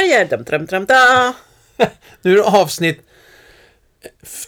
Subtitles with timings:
[0.00, 0.24] Terrier!
[0.24, 1.34] Dum, dum, dum, da.
[2.22, 3.00] Nu är det avsnitt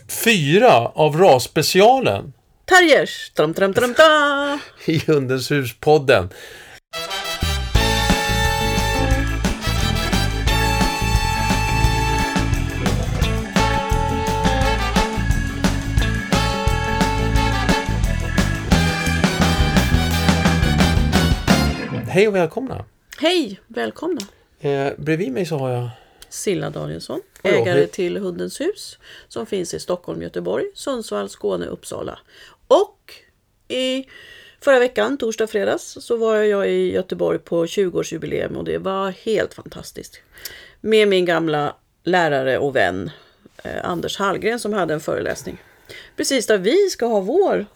[0.09, 2.33] fyra av RAS-specialen
[2.65, 3.33] Terriers!
[3.35, 4.59] Dum, dum, dum, da.
[4.93, 6.29] i Hundens hus-podden.
[22.09, 22.85] Hej och välkomna!
[23.19, 23.61] Hej!
[23.67, 24.21] Välkomna!
[24.63, 25.91] Eh, bredvid mig så har jag
[26.29, 32.19] Silla Danielsson, ägare till Hundens hus som finns i Stockholm, Göteborg, Sundsvall, Skåne, Uppsala.
[32.69, 33.15] Och
[33.69, 34.09] i
[34.61, 39.55] förra veckan, torsdag, fredags, så var jag i Göteborg på 20-årsjubileum och det var helt
[39.55, 40.21] fantastiskt.
[40.81, 43.11] Med min gamla lärare och vän
[43.65, 45.63] eh, Anders Hallgren som hade en föreläsning.
[46.17, 47.67] Precis där vi ska ha vår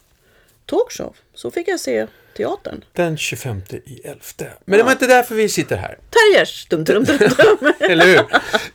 [0.65, 1.15] talkshow.
[1.33, 2.83] Så fick jag se teatern.
[2.93, 4.19] den 25 i 11.
[4.65, 5.97] Men det var inte därför vi sitter här.
[6.09, 6.65] Terriers!
[6.69, 7.73] Dum, dum, dum, dum.
[7.89, 8.25] Eller hur?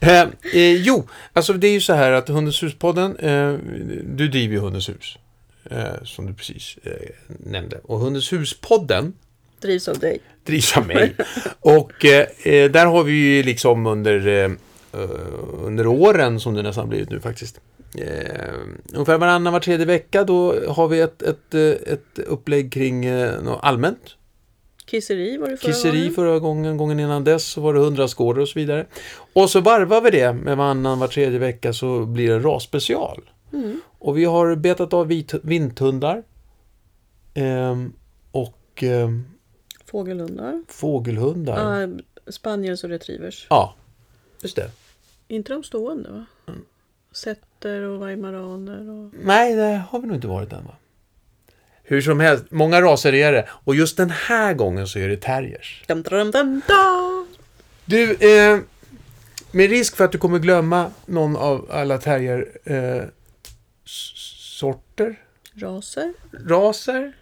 [0.00, 0.20] eh,
[0.54, 3.58] eh, jo, alltså det är ju så här att Hundens hus-podden, eh,
[4.16, 5.18] du driver ju Hundens hus.
[5.70, 6.92] Eh, som du precis eh,
[7.26, 7.80] nämnde.
[7.84, 9.12] Och Hundens hus-podden
[9.60, 10.18] Drivs av dig.
[10.44, 11.14] drivs av mig.
[11.60, 14.56] Och eh, där har vi ju liksom under,
[15.62, 17.60] under åren, som det nästan blivit nu faktiskt.
[17.98, 18.54] Eh,
[18.92, 23.42] ungefär varannan, var tredje vecka då har vi ett, ett, eh, ett upplägg kring eh,
[23.42, 24.16] något allmänt.
[24.86, 26.14] Kisseri var det förra Kisseri gången.
[26.14, 28.86] förra gången, gången innan dess så var det hundrastgårdar och så vidare.
[29.32, 33.30] Och så varvar vi det med varannan, var tredje vecka så blir det rasspecial.
[33.52, 33.80] Mm.
[33.98, 36.22] Och vi har betat av vit, vinthundar.
[37.34, 37.92] ehm,
[38.30, 39.24] och ehm,
[39.86, 40.62] Fågelhundar.
[40.68, 41.80] fågelhundar.
[41.80, 41.88] Ja,
[42.32, 43.46] spaniels och retrievers.
[43.50, 43.74] Ja,
[44.42, 44.70] just det.
[45.28, 46.24] Inte de stående va?
[46.48, 46.60] Mm.
[47.62, 49.10] Setter och weimaraner och...
[49.24, 50.76] Nej, det har vi nog inte varit än va?
[51.82, 53.48] Hur som helst, många raser är det.
[53.50, 55.84] Och just den här gången så är det terriers.
[55.88, 56.62] Dum, dum, dum.
[57.84, 58.58] Du, eh,
[59.50, 63.02] med risk för att du kommer glömma någon av alla terrier eh,
[63.84, 65.20] sorter,
[65.54, 66.12] Raser.
[66.46, 67.12] raser.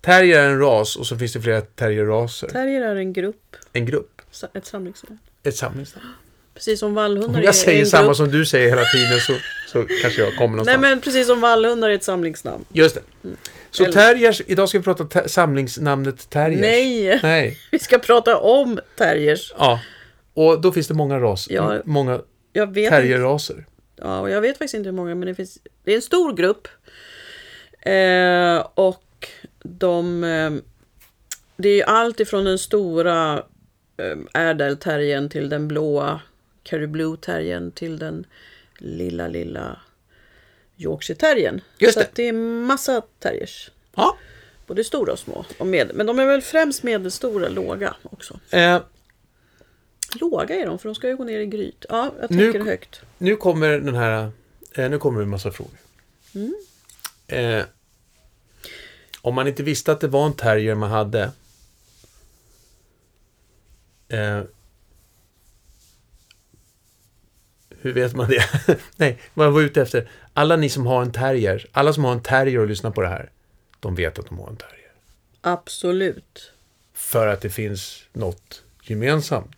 [0.00, 2.48] Terrier är en ras och så finns det flera terrierraser.
[2.48, 3.56] Terrier är en grupp.
[3.72, 4.22] En grupp,
[4.54, 5.18] Ett samlingsnamn.
[5.42, 6.06] ett samlingsnamn.
[6.54, 8.16] Precis som vallhundar Om jag säger en samma grupp.
[8.16, 9.32] som du säger hela tiden så,
[9.72, 10.80] så kanske jag kommer Nej någonstans.
[10.80, 12.64] men precis som vallhundar är ett samlingsnamn.
[12.72, 13.00] Just det.
[13.70, 16.60] Så Eller- terriers, idag ska vi prata ter- samlingsnamnet terriers.
[16.60, 17.20] Nej!
[17.22, 17.58] Nej.
[17.70, 19.54] Vi ska prata om terriers.
[19.58, 19.80] Ja.
[20.34, 21.80] Och då finns det många ras, Ja.
[21.84, 22.20] många
[22.54, 23.66] terrierraser.
[23.96, 25.58] ja, och jag vet faktiskt inte hur många men det finns...
[25.84, 26.68] Det är en stor grupp.
[27.80, 29.28] Eh, och
[29.62, 30.24] de...
[30.24, 30.50] Eh,
[31.56, 33.42] det är ju allt ifrån den stora
[33.96, 36.20] eh, ädelterriern till den blåa
[36.64, 38.26] Kerry Blue terriern till den
[38.78, 39.80] lilla, lilla
[40.76, 41.60] Yorkshire terriern.
[41.78, 42.08] Just Så det.
[42.14, 42.32] det är
[42.66, 43.70] massa terriers.
[43.94, 44.16] Ja.
[44.66, 45.44] Både stora och små.
[45.58, 48.40] Och med, men de är väl främst medelstora, låga också.
[48.50, 48.82] Eh,
[50.20, 51.84] Låga är de, för de ska ju gå ner i gryt.
[51.88, 53.00] Ja, jag Nu- tänker högt.
[53.18, 54.30] nu kommer den här,
[54.74, 55.78] eh, nu kommer en massa frågor.
[56.34, 56.54] Mm.
[57.26, 57.64] Eh,
[59.20, 61.30] om man inte visste att det var en terrier man hade.
[64.08, 64.40] Eh,
[67.84, 68.44] hur vet man det?
[68.96, 70.10] Nej, vad jag var ute efter.
[70.32, 73.08] Alla ni som har en terrier, alla som har en terrier och lyssnar på det
[73.08, 73.30] här,
[73.80, 74.92] de vet att de har en terrier.
[75.40, 76.52] Absolut.
[76.94, 79.56] För att det finns något gemensamt.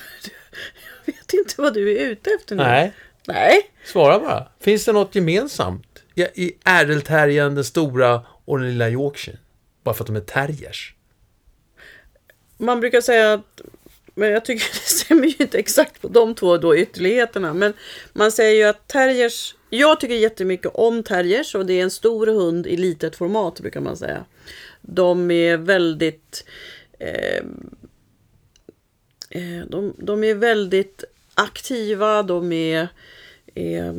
[1.06, 2.64] Jag vet inte vad du är ute efter nu.
[2.64, 2.94] Nej,
[3.28, 3.72] Nej.
[3.86, 4.48] svara bara.
[4.60, 9.38] Finns det något gemensamt i, i ädelterriern, den stora och den lilla Yorkshire?
[9.84, 10.94] Bara för att de är terriers.
[12.58, 13.62] Man brukar säga att
[14.20, 17.54] men jag tycker det stämmer ju inte exakt på de två då ytterligheterna.
[17.54, 17.74] Men
[18.14, 19.56] man säger ju att terriers...
[19.70, 23.80] Jag tycker jättemycket om terriers och det är en stor hund i litet format brukar
[23.80, 24.26] man säga.
[24.82, 26.46] De är väldigt...
[27.00, 27.44] Eh,
[29.30, 31.04] eh de, de är väldigt
[31.34, 32.88] aktiva, de är...
[33.56, 33.94] Eh,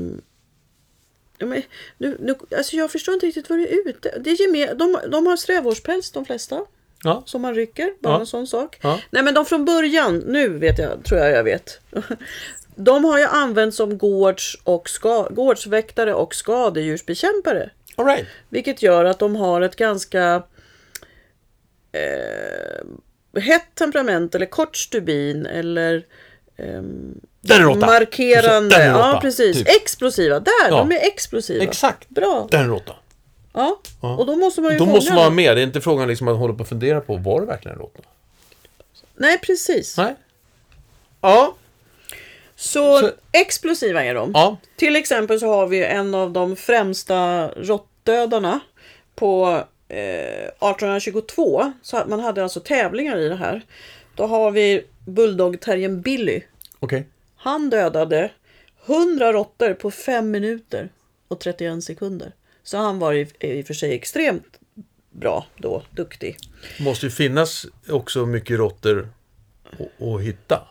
[1.39, 1.63] men,
[1.99, 4.99] nu, nu, alltså jag förstår inte riktigt vad du är ute det är gemen, de,
[5.11, 6.65] de har strävårspäls de flesta
[7.05, 7.91] Ja, som man rycker.
[8.01, 8.21] Bara Ja.
[8.21, 8.79] en sån sak.
[8.83, 8.99] Ja.
[9.11, 11.81] Nej men de från början, nu vet jag, tror jag jag vet.
[12.75, 17.71] De har ju använts som gårds och ska, gårdsväktare och skadedjursbekämpare.
[17.97, 18.27] all right.
[18.49, 20.43] Vilket gör att de har ett ganska
[21.93, 26.07] eh, hett temperament eller kort stubin eller
[27.49, 27.87] råtta.
[27.87, 28.91] markerande.
[28.93, 29.57] Råtta, ja, precis.
[29.59, 29.69] typ.
[29.69, 30.41] Explosiva.
[30.41, 30.77] Där, Ja.
[30.77, 31.65] de är explosiva.
[31.65, 32.09] Exakt.
[32.09, 32.49] Bra.
[32.51, 32.97] Den är råtta.
[33.53, 33.81] Ja.
[34.03, 34.17] Ja.
[34.17, 35.57] Och då måste man ju Då måste man vara med.
[35.57, 37.83] Det är inte frågan liksom att hålla på och fundera på, var det verkligen en
[37.83, 38.03] råtta?
[39.15, 39.97] Nej, precis.
[39.97, 40.15] Nej.
[41.21, 41.55] Ja.
[42.57, 44.31] Så, Så- explosiva är de.
[44.35, 44.57] Ja.
[44.77, 48.61] Till exempel så har vi en av de främsta råttdödarna
[49.15, 51.73] på eh, 1822.
[51.83, 53.63] Så man hade alltså tävlingar i det här.
[54.15, 56.43] Då har vi bulldogterriern Billy.
[56.79, 57.07] Okej.
[57.37, 58.31] Han dödade
[58.87, 60.89] 100 råttor på 5 minuter
[61.29, 62.33] och 31 sekunder.
[62.63, 64.59] Så han var i, i och för sig extremt
[65.11, 66.37] bra då, duktig.
[66.81, 69.09] Måste ju finnas också mycket råttor
[70.01, 70.63] att- hitta.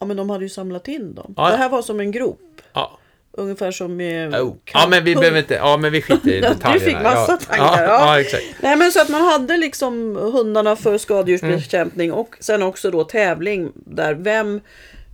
[0.00, 1.34] Ja men de hade ju samlat in dem.
[1.36, 1.50] Ja.
[1.50, 2.40] Det här var som en grop.
[2.72, 2.98] Ja.
[3.34, 4.34] Ungefär som med...
[4.34, 4.54] Oh.
[4.72, 5.54] Ja, men vi behöver inte...
[5.54, 6.84] Ja, men vi skiter i Du detaljerna.
[6.84, 7.88] fick massa tankar, ja.
[8.06, 8.44] ja, exakt.
[8.62, 12.18] Nej men så att man hade liksom hundarna för skadedjursbekämpning Mm.
[12.20, 14.60] och sen också då tävling där vem,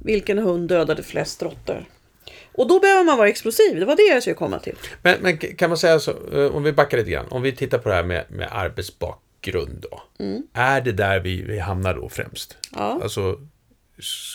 [0.04, 1.84] vilken hund dödade flest råttor.
[2.58, 4.76] Och då behöver man vara explosiv, det var det jag skulle komma till.
[5.02, 7.26] Men, men kan man säga så, eh, om vi backar lite grann.
[7.28, 10.02] Om vi tittar på det här med, med arbetsbakgrund då.
[10.52, 12.56] Är det där vi, vi hamnar då främst?
[12.72, 13.00] Ja.
[13.02, 13.40] Alltså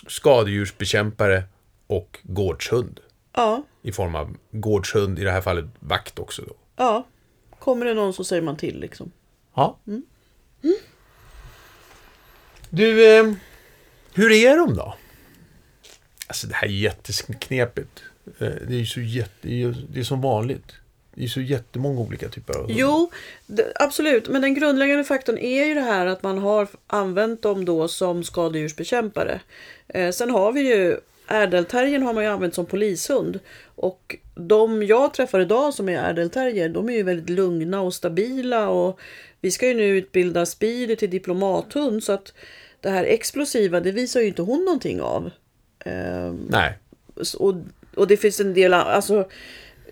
[0.08, 1.44] skadedjursbekämpare
[1.88, 3.00] och gårdshund.
[3.36, 6.56] Ja, I form av gårdshund, i det här fallet vakt också då.
[6.75, 7.08] ja.
[7.60, 9.12] Kommer det någon så säger man till liksom.
[9.56, 9.80] Ja.
[12.70, 13.34] Du, eh,
[14.14, 14.96] hur är de då?
[16.28, 18.04] Alltså det här är jätteknepigt.
[18.40, 19.48] Eh, det är så jätte,
[19.90, 20.74] det är, som vanligt.
[21.16, 22.66] Det är så jättemånga olika typer av.
[22.70, 23.12] Jo,
[23.75, 24.28] absolut.
[24.30, 28.24] Men den grundläggande faktorn är ju det här att man har använt dem då som
[28.24, 29.40] skadedjursbekämpare.
[29.88, 30.98] Eh, sen har vi ju
[31.28, 33.40] Ädelterriern har man ju använt som polishund.
[33.75, 38.70] Och de jag träffar idag som är ädelterrier, de är ju väldigt lugna och stabila.
[38.70, 39.00] Och
[39.42, 42.04] vi ska ju nu utbilda Speedy till diplomathund.
[42.04, 42.34] Så att
[42.81, 45.31] det här explosiva, det visar ju inte hon någonting av.
[45.80, 46.78] Eh, Nej.
[47.40, 47.56] och,
[47.95, 49.28] och det finns en del, alltså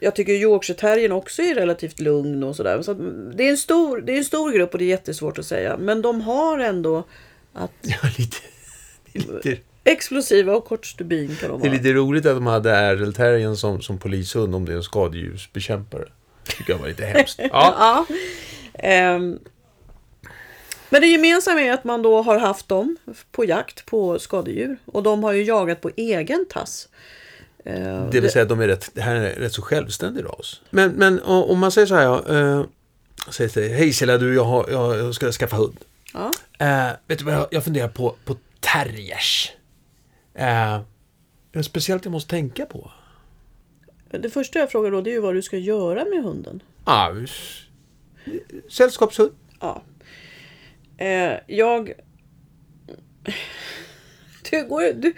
[0.01, 2.81] jag tycker Yorkshire terriern också är relativt lugn och sådär.
[2.81, 2.93] Så
[3.35, 5.77] det, är en stor, det är en stor grupp och det är jättesvårt att säga.
[5.77, 7.03] Men de har ändå
[7.53, 8.37] att Ja, lite,
[9.13, 11.77] lite, explosiva och kort stubin kan de det är vara.
[11.77, 16.05] lite roligt att de hade Ärdelterriern som, som polishund om det är en skadedjursbekämpare.
[16.57, 17.39] tycker jag var lite hemskt.
[17.51, 17.75] Ja.
[18.09, 18.15] Ja.
[18.73, 19.39] Ehm,
[20.89, 22.97] men det gemensamma är att man då har haft dem
[23.31, 24.77] på jakt på skadedjur.
[24.85, 26.89] Och de har ju jagat på egen tass.
[27.65, 30.61] Ehm, Det vill säga att de är rätt, det här är rätt så självständig ras.
[30.69, 32.63] Men, men om man säger så här, ja, eh,
[33.29, 35.77] säger till dig, hej Silla, du, jag, har, jag, jag ska skaffa hund.
[36.13, 36.31] Ja.
[36.59, 39.51] Eh, vet du vad, jag, jag funderar på, på terriers.
[40.33, 40.83] Eh, är
[41.51, 42.91] det speciellt jag måste tänka på?
[44.09, 46.63] Det första jag frågar då det är ju vad du ska göra med hunden.
[47.23, 47.61] S-
[48.69, 49.31] sällskapshund.
[49.59, 49.83] Ja.
[50.97, 51.91] Eh, jag...
[54.51, 54.93] Du går.
[54.93, 55.13] Du...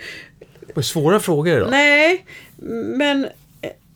[0.74, 1.68] Vad svåra frågor idag.
[1.72, 2.26] Nej,
[2.98, 3.26] men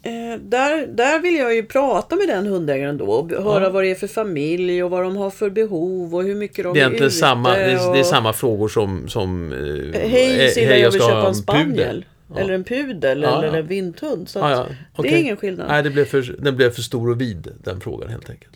[0.02, 3.70] eh, där, där vill jag ju prata med den hundägaren då och höra Ja.
[3.70, 6.74] vad det är för familj och vad de har för behov och hur mycket de
[6.74, 9.08] Det är är ute samma, det är, det är samma frågor som...
[9.10, 12.06] som eh, Eh, Hej eh, Silla, jag vill köpa en spaniel.
[12.34, 12.40] Ja.
[12.40, 14.30] Eller en pudel Ja, eller en vinthund.
[14.30, 14.66] Så ja,
[15.02, 15.68] Det är ingen skillnad.
[15.68, 18.54] Nej, det blev för, den blev för stor och vid, den frågan helt enkelt.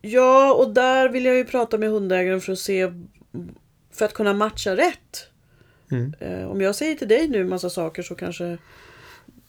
[0.00, 2.92] Ja, och där vill jag ju prata med hundägaren för att se
[3.94, 5.26] för att kunna matcha rätt.
[5.90, 6.14] Mm.
[6.20, 8.58] Eh, Om jag säger till dig nu en massa saker så kanske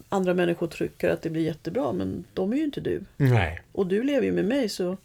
[0.10, 3.02] andra människor tycker att det blir jättebra men de är ju inte du.
[3.18, 3.62] Nej.
[3.72, 4.98] Och du lever ju med mig så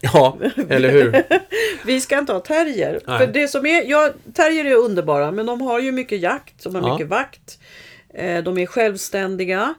[0.00, 0.38] Ja,
[0.68, 1.22] eller hur?
[1.86, 3.00] vi ska inte ha terrier.
[3.06, 3.18] Nej.
[3.18, 6.74] För det som är, ja, terrier är underbara men de har ju mycket jakt, de
[6.74, 6.92] har Ja.
[6.94, 7.58] mycket vakt.
[8.08, 9.74] Eh, De är självständiga.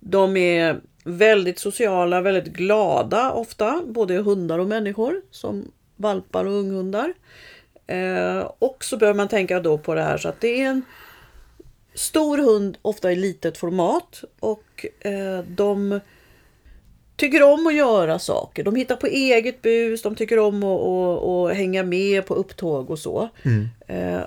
[0.00, 3.82] De är väldigt sociala, väldigt glada ofta.
[3.86, 5.20] Både hundar och människor.
[5.30, 7.14] Som valpar och unghundar.
[7.86, 10.82] Eh, och så behöver man tänka då på det här så att det är en
[11.94, 14.24] stor hund, ofta i litet format.
[14.40, 16.00] Och eh, de
[17.16, 18.64] tycker om att göra saker.
[18.64, 22.90] De hittar på eget bus, de tycker om att, att, att hänga med på upptåg
[22.90, 23.28] och så.
[23.86, 24.20] Eh,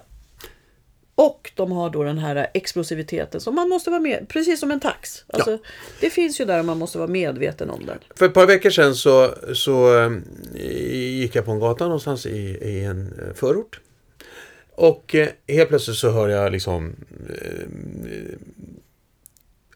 [1.15, 4.79] och de har då den här explosiviteten som man måste vara med, precis som en
[4.79, 5.23] tax.
[5.27, 5.57] Alltså,
[5.99, 7.97] Det finns ju där man måste vara medveten om den.
[8.15, 10.11] För ett par veckor sedan så, så eh,
[11.27, 13.79] gick jag på en gata någonstans i, i en eh, förort.
[14.71, 16.95] Och eh, helt plötsligt så hör jag liksom...
[17.29, 18.37] Eh,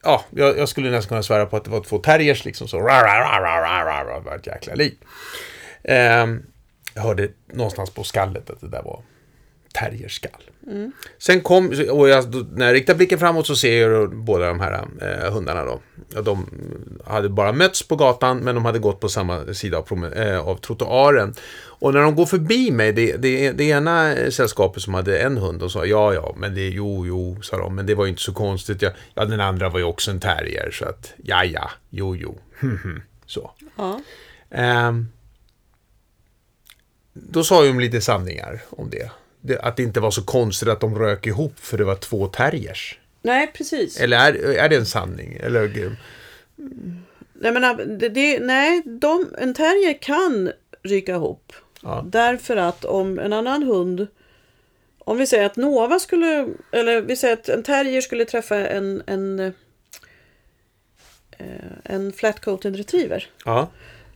[0.02, 2.78] ja, jag, jag skulle nästan kunna svära på att det var två terriers liksom så.
[2.78, 4.94] Ra, ra, ra, ra, ra, ra, var ett jäkla liv.
[5.82, 6.26] Eh,
[6.94, 9.02] jag hörde någonstans på skallet att det där var
[9.72, 10.42] terrierskall.
[11.18, 14.84] Sen kom, och jag, när jag riktar blicken framåt så ser jag båda de här
[15.00, 15.80] eh, hundarna då.
[16.22, 16.46] De
[17.04, 20.56] hade bara mötts på gatan men de hade gått på samma sida av, eh, av
[20.56, 21.34] trottoaren.
[21.82, 25.36] Och när de går förbi mig, det, det, det ena eh, sällskapet som hade en
[25.36, 28.10] hund, de sa ja, ja, men det, jo, jo, sa de, men det var ju
[28.10, 28.82] inte så konstigt.
[28.82, 32.38] Ja, ja den andra var ju också en terrier, så att, ja, ja, jo, jo,
[33.26, 33.50] så.
[33.76, 34.00] Ja.
[34.50, 35.08] Ehm,
[37.12, 39.10] då sa ju de lite sanningar om det.
[39.60, 42.98] Att det inte var så konstigt att de rök ihop för det var två terriers.
[43.22, 44.00] Nej, precis.
[44.00, 45.36] Eller är, är det en sanning?
[45.40, 45.96] Eller,
[47.34, 51.52] Nej, men, det, det, nej de, en terrier kan ryka ihop.
[51.82, 52.04] Ja.
[52.06, 54.06] Därför att om en annan hund
[54.98, 59.02] Om vi säger att Nova skulle, eller vi säger att en terrier skulle träffa en,
[59.06, 59.46] en, eh,
[61.84, 63.30] en flat-coated retriever.
[63.44, 63.70] Ja.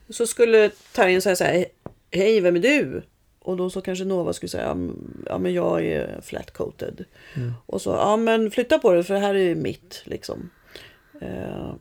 [0.09, 1.65] Så skulle terriern säga så här,
[2.11, 3.03] hej vem är du?
[3.47, 7.05] Och då så kanske Nova skulle säga, "Mm, ja men jag är flat-coated.
[7.67, 10.51] Och så, ja men flytta på det för det här är mitt liksom.
[11.21, 11.75] Eh,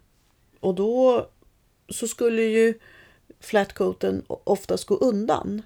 [0.60, 1.28] och då
[1.90, 2.74] så skulle ju
[3.40, 5.62] flatcoaten oftast gå undan.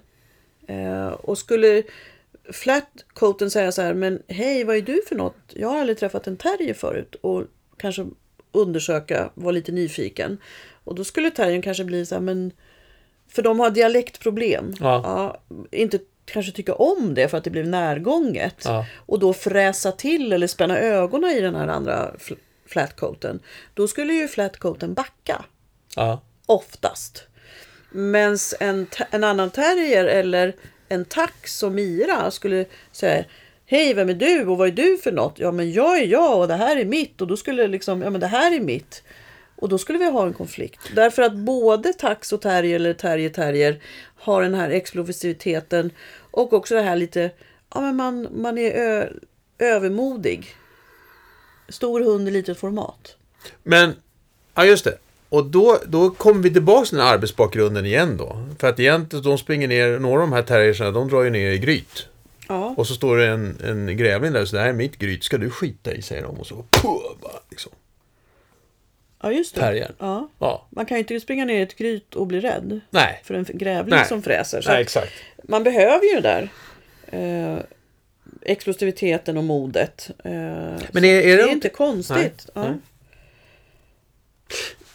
[0.66, 1.82] Eh, och skulle
[2.52, 5.38] flatcoaten säga så här, men hej vad är du för något?
[5.48, 7.14] Jag har aldrig träffat en terrier förut.
[7.20, 7.44] Och
[7.76, 8.06] kanske
[8.52, 10.38] undersöka, vara lite nyfiken.
[10.84, 12.52] Och då skulle terriern kanske bli så här, men
[13.30, 14.74] för de har dialektproblem.
[14.80, 15.40] Ja.
[15.70, 18.62] inte kanske tycka om det för att det blev närgånget.
[18.64, 18.86] Ja.
[19.06, 23.40] Och då fräsa till eller spänna ögonen i den här andra fl- flatcoaten.
[23.74, 25.44] Då skulle ju flatcoaten backa.
[25.96, 26.20] Ja.
[26.46, 27.26] Oftast.
[27.90, 30.56] Men en, en annan terrier eller
[30.88, 33.24] en tax som Mira skulle säga
[33.66, 35.38] Hej, vem är du och vad är du för något?
[35.38, 37.20] Ja, men jag är jag och det här är mitt.
[37.20, 39.02] Och då skulle liksom, ja men det här är mitt.
[39.60, 40.80] Och då skulle vi ha en konflikt.
[40.94, 43.82] Därför att både tax och terrier eller terrier terrier
[44.16, 45.90] har den här explosiviteten
[46.30, 47.30] och också det här lite,
[47.74, 49.08] ja men man, man är ö,
[49.58, 50.54] övermodig.
[51.68, 53.16] Stor hund i litet format.
[53.62, 53.92] Men,
[54.54, 54.98] ja just det.
[55.28, 58.44] Och då, då kommer vi tillbaka till den här arbetsbakgrunden igen då.
[58.58, 61.50] För att egentligen, de springer ner, några av de här terriersarna, de drar ju ner
[61.50, 62.06] i gryt.
[62.48, 62.74] Ja.
[62.76, 65.38] Och så står det en, en grävling där, så det här är mitt gryt, ska
[65.38, 66.40] du skita i, säger de.
[66.40, 67.72] Och så, puh, bara, liksom.
[69.22, 69.60] Ja, just det.
[69.60, 69.92] Terriern.
[69.98, 70.28] Ja.
[70.38, 73.20] Ja, Man kan ju inte springa ner i ett gryt och bli rädd nej.
[73.24, 74.06] för en grävling Nej.
[74.08, 74.60] som fräser.
[74.60, 75.12] Så Nej, exakt.
[75.42, 76.48] man behöver ju det där
[77.52, 77.58] eh,
[78.42, 80.10] explosiviteten och modet.
[80.24, 80.30] Eh,
[80.92, 81.42] Men är, är det det...
[81.42, 82.16] är inte konstigt.
[82.18, 82.32] Nej.
[82.54, 82.62] Ja.
[82.62, 82.74] Nej.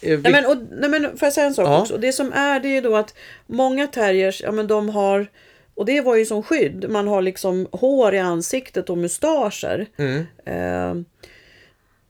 [0.01, 1.81] vi- Nej, men, och, nej, men får jag säga en sak Ja.
[1.81, 1.97] också?
[1.97, 3.13] Det som är det är då att
[3.47, 5.27] många terriers, ja men de har,
[5.75, 9.85] och det var ju som skydd, man har liksom hår i ansiktet och mustascher.
[9.97, 10.25] Mm.
[10.45, 11.03] Eh,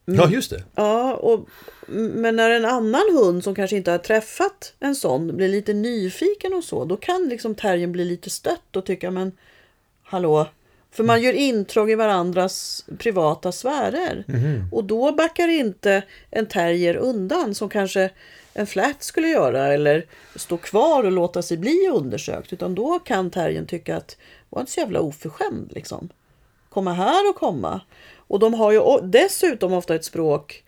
[0.05, 0.63] Ja, just det.
[0.75, 1.47] Ja, och,
[1.87, 6.53] men när en annan hund som kanske inte har träffat en sån blir lite nyfiken
[6.53, 9.31] och så, då kan liksom terriern bli lite stött och tycka men
[10.03, 10.47] hallå,
[10.91, 14.23] för man gör intrång i varandras privata sfärer.
[14.71, 18.09] Och då backar inte en terrier undan som kanske
[18.53, 22.53] en flat skulle göra eller stå kvar och låta sig bli undersökt.
[22.53, 24.17] Utan då kan terriern tycka att
[24.49, 26.09] var inte så jävla oförskämd liksom.
[26.69, 27.81] Komma här och komma.
[28.35, 30.63] Och de har ju dessutom ofta ett språk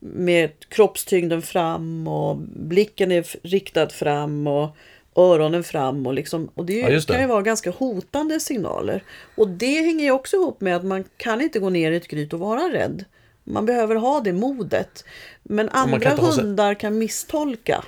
[0.00, 4.76] med kroppstyngden fram och blicken är riktad fram och
[5.16, 7.06] öronen fram och liksom och det, ju- Ja, det.
[7.06, 9.04] kan ju vara ganska hotande signaler.
[9.36, 12.08] Och det hänger ju också ihop med att man kan inte gå ner i ett
[12.08, 13.04] gryt och vara rädd.
[13.44, 15.04] Man behöver ha det modet.
[15.42, 17.84] Men kan andra sig- hundar kan misstolka.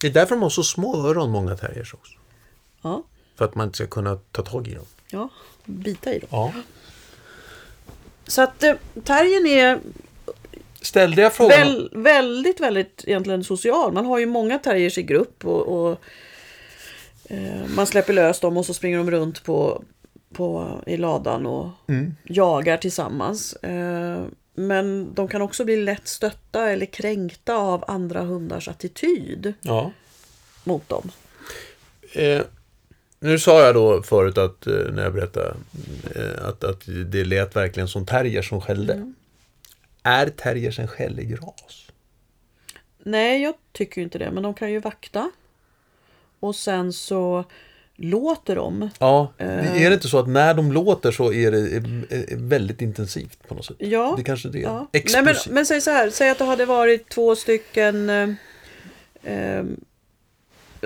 [0.00, 2.12] Det är därför de har så små öron, många terriers också.
[2.82, 3.02] Ja,
[3.36, 4.84] För att man inte ska kunna ta tag i dem.
[5.10, 5.28] ja,
[5.64, 6.28] bita i dem.
[6.32, 6.52] Ja.
[8.26, 9.80] Så att eh, terriern är
[10.80, 11.58] Ställde jag frågan?
[11.58, 13.92] Väl, väldigt, väldigt egentligen social.
[13.92, 15.98] Man har ju många terriers i grupp och, och
[17.24, 19.82] eh, man släpper lös dem och så springer de runt på,
[20.32, 21.68] på, i ladan och
[22.24, 23.52] jagar tillsammans.
[23.52, 24.22] Eh,
[24.54, 29.90] men de kan också bli lätt stötta eller kränkta av andra hundars attityd Ja.
[30.64, 31.10] mot dem.
[32.12, 32.40] Eh,
[33.24, 35.54] nu sa jag då förut att, eh, när jag berättade,
[36.14, 39.12] eh, att, att det lät verkligen som terrier som skällde.
[40.02, 41.90] Är terriers en skällig ras?
[43.02, 44.30] Nej, jag tycker inte det.
[44.30, 45.30] Men de kan ju vakta.
[46.40, 47.44] Och sen så
[47.96, 48.90] låter de.
[48.98, 52.82] Ja, är det inte så att när de låter så är det eh, eh, väldigt
[52.82, 53.76] intensivt på något sätt?
[53.78, 54.14] Ja.
[54.16, 54.62] Det kanske det är.
[54.62, 54.88] Ja.
[54.92, 58.28] Nej, men, men säg så här, säg att det hade varit två stycken eh,
[59.22, 59.64] eh,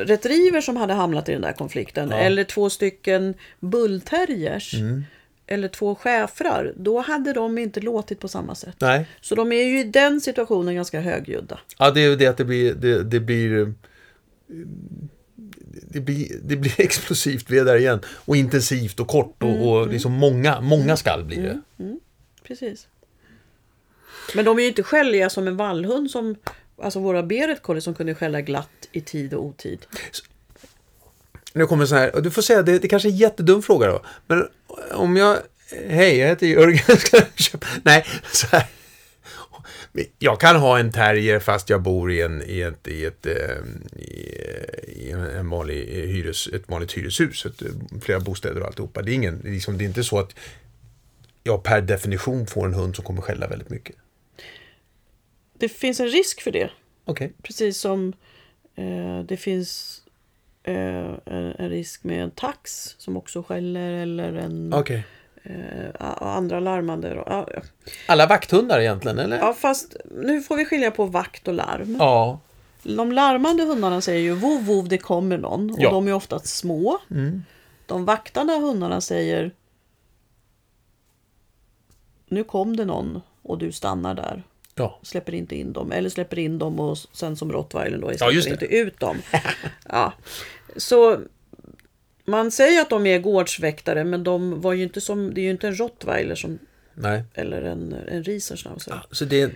[0.04, 2.10] retriever som hade hamnat i den där konflikten.
[2.10, 2.16] Ja.
[2.16, 4.74] Eller två stycken bullterriers.
[4.74, 5.04] Mm.
[5.46, 6.72] Eller två schäfrar.
[6.76, 8.76] Då hade de inte låtit på samma sätt.
[8.78, 11.58] Nej, Så de är ju i den situationen ganska högljudda.
[11.78, 13.68] ja, det är ju det att det blir, det, det blir eh,
[15.90, 18.00] det blir, det blir explosivt, vi är där igen.
[18.06, 21.60] Och intensivt och kort och, Mm, och liksom många, många skall blir det.
[22.42, 22.88] Precis.
[24.34, 26.36] Men de är ju inte skälliga som en vallhund som
[26.82, 29.86] Alltså våra beret collie som kunde skälla glatt i tid och otid.
[31.52, 33.86] Nu kommer så här, och du får säga, det, det kanske är en jättedum fråga
[33.86, 34.04] då.
[34.26, 34.48] Men
[34.92, 35.38] om jag,
[35.88, 37.66] hej jag heter Jörgen, ska jag köpa?
[37.82, 38.66] Nej, så här.
[40.18, 43.34] Jag kan ha en terrier fast jag bor i, en, i, ett, i, ett, eh,
[44.86, 47.46] i, en vanlig hyres, ett vanligt hyreshus.
[47.46, 47.62] Ett,
[48.02, 49.02] flera bostäder och alltihopa.
[49.02, 50.34] Det är, ingen, liksom, det är inte så att
[51.42, 53.96] jag per definition får en hund som kommer skälla väldigt mycket.
[55.58, 56.70] Det finns en risk för det.
[57.04, 57.32] Okej.
[57.42, 58.12] Precis som
[58.78, 60.02] eh, det finns
[60.62, 65.04] eh, en, risk med en tax som också skäller eller en Okej.
[65.42, 65.88] eh,
[66.22, 67.44] andra larmande.
[68.06, 69.38] Alla vakthundar egentligen, eller?
[69.38, 71.96] ja, fast nu får vi skilja på vakt och larm.
[71.98, 72.40] Ja.
[72.82, 75.70] De larmande hundarna säger ju vov, vov, det kommer någon.
[75.70, 75.90] Och Ja.
[75.90, 76.98] de är oftast små.
[77.10, 77.44] Mm.
[77.86, 79.50] De vaktande hundarna säger
[82.28, 84.42] Nu kom det någon och du stannar där.
[84.78, 84.98] Ja.
[85.02, 85.92] Släpper inte in dem.
[85.92, 88.50] Eller släpper in dem och sen som rottweilern då Ja, släpper det.
[88.50, 89.16] inte ut dem.
[89.88, 90.12] ja.
[90.76, 91.20] Så
[92.24, 95.50] man säger att de är gårdsväktare men de var ju inte som, det är ju
[95.50, 96.58] inte en rottweiler som,
[96.94, 97.22] Nej.
[97.34, 99.00] eller en, en riesenschnauzer.
[99.10, 99.50] Så det...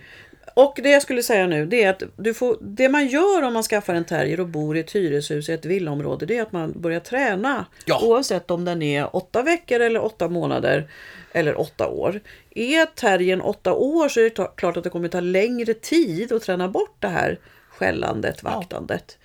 [0.53, 3.53] Och det jag skulle säga nu det är att du får, det man gör om
[3.53, 6.51] man skaffar en terrier och bor i ett hyreshus i ett villaområde det är att
[6.51, 7.65] man börjar träna.
[7.85, 8.01] Ja.
[8.03, 10.89] Oavsett om den är åtta veckor eller åtta månader
[11.31, 12.19] eller åtta år.
[12.55, 16.41] Är terriern åtta år så är det klart att det kommer ta längre tid att
[16.41, 19.17] träna bort det här skällandet, vaktandet.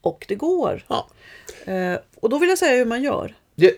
[0.00, 0.84] Och det går.
[0.88, 1.08] Ja.
[1.64, 3.34] Eh, och då vill jag säga hur man gör.
[3.54, 3.72] Det,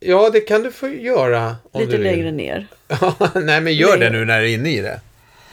[0.00, 1.56] ja, det kan du få göra.
[1.74, 2.66] Lite längre ner.
[2.88, 4.18] Ja, Nej, men gör det Längre.
[4.18, 5.00] nu när du är inne i det.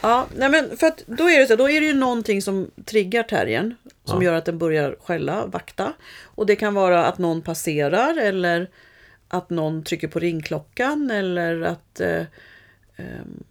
[0.07, 2.71] Ja, nej men för att då är det så, då är det ju någonting som
[2.85, 4.25] triggar terriern som Ja.
[4.29, 5.93] gör att den börjar skälla, vakta.
[6.23, 8.69] Och det kan vara att någon passerar eller
[9.27, 12.23] att någon trycker på ringklockan eller att eh,
[12.95, 13.43] ehm,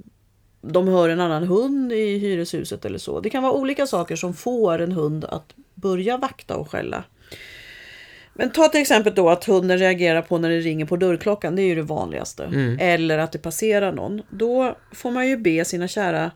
[0.63, 3.21] de hör en annan hund i hyreshuset eller så.
[3.21, 7.05] Det kan vara olika saker som får en hund att börja vakta och skälla.
[8.39, 11.57] Men ta till exempel då att hunden reagerar på när det ringer på dörrklockan.
[11.57, 12.45] Det är ju det vanligaste.
[12.81, 14.23] Eller att det passerar någon.
[14.31, 16.31] Då får man ju be sina kära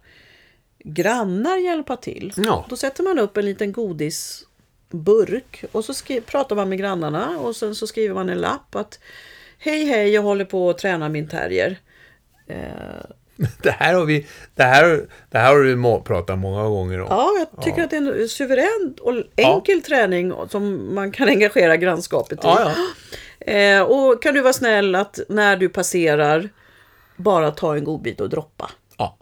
[0.85, 2.33] grannar hjälpa till.
[2.37, 2.67] Ja.
[2.69, 7.57] Då sätter man upp en liten godisburk och så skri- pratar man med grannarna och
[7.57, 8.99] sen så skriver man en lapp att
[9.59, 11.79] Hej hej, jag håller på att träna min terrier.
[12.47, 12.57] Eh,
[13.63, 14.27] Det här har vi...
[14.55, 17.07] Det här, det här har du pratat många gånger om.
[17.11, 21.77] Ja, jag tycker att det är en suverän och enkel träning som man kan engagera
[21.77, 22.41] grannskapet i.
[22.43, 22.73] Ja,
[23.41, 23.53] ja.
[23.53, 26.49] Eh, och kan du vara snäll att när du passerar
[27.17, 28.71] bara ta en godbit och droppa.
[28.97, 29.17] ja.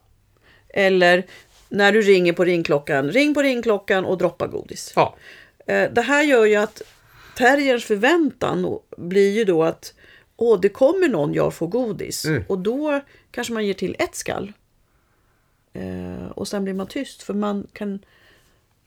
[0.68, 1.26] Eller
[1.68, 4.92] när du ringer på ringklockan, ring på ringklockan och droppa godis.
[4.96, 5.16] ja.
[5.66, 6.82] Eh, det här gör ju att
[7.36, 9.94] terriers förväntan blir ju då att
[10.40, 12.24] Åh, det kommer någon, jag får godis.
[12.24, 12.44] Mm.
[12.48, 14.52] Och då kanske man ger till ett skall.
[15.72, 17.98] Eh, och sen blir man tyst för man kan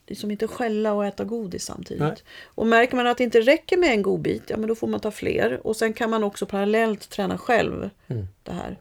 [0.08, 2.02] liksom inte skälla och äta godis samtidigt.
[2.02, 2.16] Nej.
[2.46, 5.00] Och märker man att det inte räcker med en godbit, ja men då får man
[5.00, 5.68] ta fler.
[5.68, 8.28] Och sen kan man också parallellt träna själv Mm.
[8.44, 8.80] det här.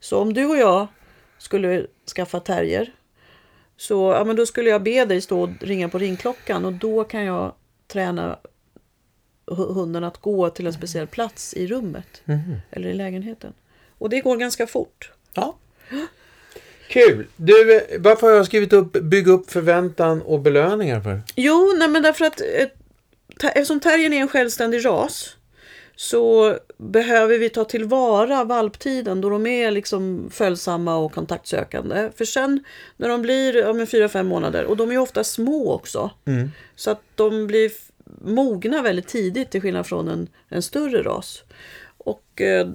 [0.00, 0.86] Så om du och jag
[1.38, 2.92] skulle skaffa terrier
[3.76, 7.04] så ja, men då skulle jag be dig stå och ringa på ringklockan och då
[7.04, 7.54] kan jag
[7.86, 8.38] träna
[9.50, 12.22] hunden att gå till en speciell plats i rummet
[12.70, 13.52] eller i lägenheten.
[13.98, 15.12] Och det går ganska fort.
[15.34, 15.56] ja.
[16.88, 17.26] Kul!
[17.36, 21.20] Du, varför har jag skrivit upp bygga upp förväntan och belöningar för?
[21.36, 22.46] Jo, nej men därför att eh,
[23.40, 25.36] ter- eftersom terriern är en självständig ras
[25.96, 32.10] så behöver vi ta tillvara valptiden då de är liksom följsamma och kontaktsökande.
[32.16, 32.64] För sen
[32.96, 36.10] när de blir ja, men fyra, fem månader och de är ofta små också.
[36.76, 37.70] Så att de blir
[38.20, 41.42] mogna väldigt tidigt till skillnad från en, en större ras.
[41.98, 42.68] Och eh,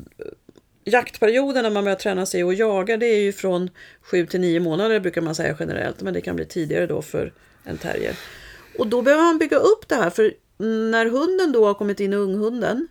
[0.84, 3.70] jaktperioden när man börjar träna sig att jaga det är ju från
[4.02, 6.02] 7 till 9 månader brukar man säga generellt.
[6.02, 8.18] Men det kan bli tidigare då för en terrier.
[8.78, 10.34] Och då behöver man bygga upp det här för
[10.92, 12.88] när hunden då har kommit in i unghunden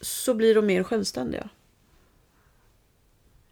[0.00, 1.48] så blir de mer självständiga.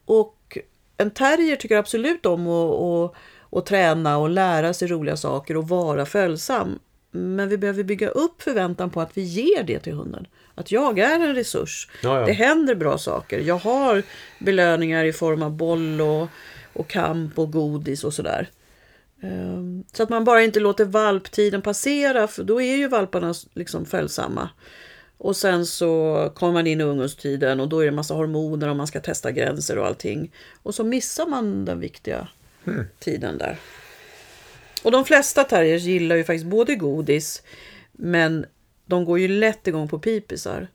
[0.04, 0.58] Och
[0.96, 3.14] en terrier tycker absolut om att, att,
[3.58, 6.78] att träna och lära sig roliga saker och vara följsam.
[7.14, 10.26] Men vi behöver bygga upp förväntan på att vi ger det till hunden.
[10.54, 11.88] Att jag är en resurs.
[12.02, 12.26] Ja, ja.
[12.26, 13.38] Det händer bra saker.
[13.38, 14.02] Jag har
[14.38, 16.28] belöningar i form av boll och,
[16.72, 18.50] och kamp och godis och sådär.
[19.22, 23.84] Ehm, Så att man bara inte låter valptiden passera för då är ju valparna liksom
[23.86, 24.48] följsamma.
[25.18, 28.76] Och sen så kommer man in i ungdomstiden och då är det massa hormoner och
[28.76, 30.32] man ska testa gränser och allting.
[30.62, 32.28] Och så missar man den viktiga
[32.98, 33.58] tiden där.
[34.82, 37.42] Och de flesta terriers gillar ju faktiskt både godis
[37.92, 38.46] men
[38.86, 40.68] de går ju lätt igång på pipisar.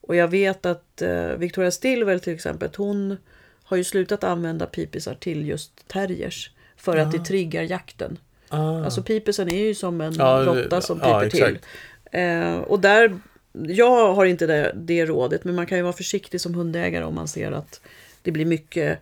[0.00, 3.16] Och jag vet att eh, Victoria Stilwell till exempel, hon
[3.64, 6.50] har ju slutat använda pipisar till just terriers.
[6.76, 8.18] För att det triggar jakten.
[8.48, 8.84] Ah.
[8.84, 11.42] Alltså pipisen är ju som en Ja, råtta som ja, piper till.
[11.42, 11.66] exakt.
[12.12, 13.18] Eh, och där,
[13.52, 17.14] jag har inte det, det rådet, men man kan ju vara försiktig som hundägare om
[17.14, 17.80] man ser att
[18.22, 18.98] det blir mycket,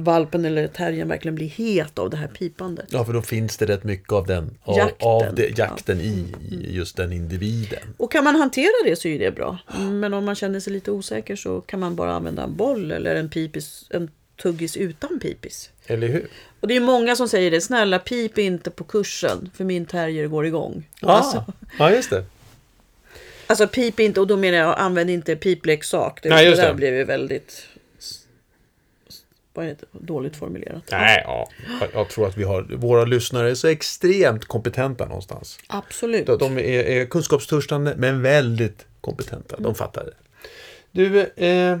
[0.00, 2.86] valpen eller terriern verkligen blir het av det här pipandet.
[2.88, 5.08] Ja, för då finns det rätt mycket av den, av, Jakten.
[5.08, 7.94] av det, jakten i, i just den individen.
[7.96, 9.58] Och kan man hantera det så är det bra.
[9.90, 13.14] Men om man känner sig lite osäker så kan man bara använda en boll eller
[13.14, 14.10] en, pipis, en
[14.42, 15.70] tuggis utan pipis.
[15.86, 16.28] Eller hur?
[16.60, 20.26] Och det är många som säger det, snälla pip inte på kursen för min terrier
[20.26, 20.88] går igång.
[21.00, 21.44] Ja, Alltså,
[21.78, 22.24] ja just det.
[23.46, 26.20] Alltså pip inte, och då menar jag använd inte pipleksak.
[26.22, 27.62] Det, Nej, just det där blev ju väldigt
[29.54, 30.82] är det, dåligt formulerat.
[30.90, 31.48] Nej, ja.
[31.92, 35.58] Jag, tror att vi har, våra lyssnare är så extremt kompetenta någonstans.
[35.66, 36.26] Absolut.
[36.26, 39.56] De, är, är kunskapstörstande, men väldigt kompetenta.
[39.58, 40.14] De fattar det.
[40.90, 41.80] Du, eh,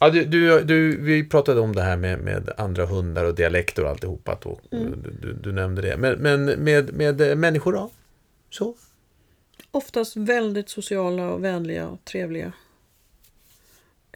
[0.00, 3.84] ja, du, du, du, vi pratade om det här med, med andra hundar och dialekter
[3.84, 4.38] och alltihopa.
[4.44, 5.96] Och, du, du, du nämnde det.
[5.96, 7.90] Men, men med, med eh, människor då?
[8.50, 8.74] Så?
[9.70, 12.52] Oftast väldigt sociala och vänliga och trevliga.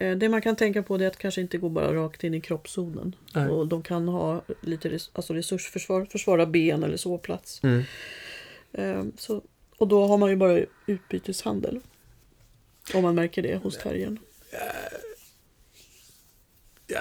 [0.00, 2.40] Eh, Det man kan tänka på är att kanske inte gå bara rakt in i
[2.40, 3.14] kroppszonen.
[3.34, 3.48] Nej.
[3.48, 7.60] Och de kan ha lite res- alltså resursförsvar, försvara ben eller sovplats.
[7.62, 7.84] Mm.
[8.72, 9.42] Eh, Så,
[9.76, 11.80] och då har man ju bara utbyteshandel.
[12.94, 14.18] Om man märker det hos terriern.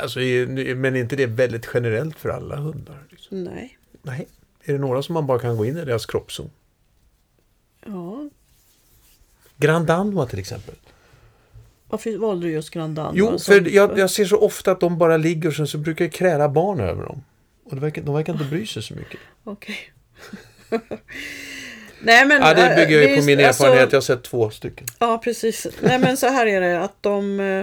[0.01, 3.03] Alltså, är- men är inte det väldigt generellt för alla hundar?
[3.09, 3.43] Liksom?
[3.43, 3.77] Nej.
[4.01, 4.27] Nej.
[4.63, 6.49] Är det några som man bara kan gå in i deras kroppszon?
[7.85, 8.29] Ja.
[9.57, 10.75] Grand Danois till exempel.
[11.89, 13.13] Varför valde du just Grand Danois?
[13.15, 16.05] Jo, för jag, jag ser så ofta att de bara ligger och sen så brukar
[16.05, 17.23] jag kräla barn över dem.
[17.65, 19.19] Och det verkar, de verkar inte bry sig så mycket.
[19.43, 19.77] Okej.
[22.01, 22.41] Nej men...
[22.41, 23.91] Ja, det äh, bygger jag ju på min alltså- erfarenhet.
[23.91, 24.87] Jag har sett två stycken.
[24.99, 25.67] Ja, precis.
[25.81, 27.39] Nej, men så här är det att de...
[27.39, 27.59] Eh,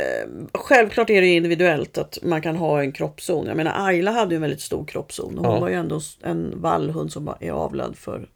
[0.00, 3.46] eh, självklart är det individuellt att man kan ha en kroppszon.
[3.46, 5.38] Jag menar, Ayla hade ju en väldigt stor kroppszon.
[5.38, 5.60] Hon Ja.
[5.60, 8.28] var ju ändå en vallhund som är avlad för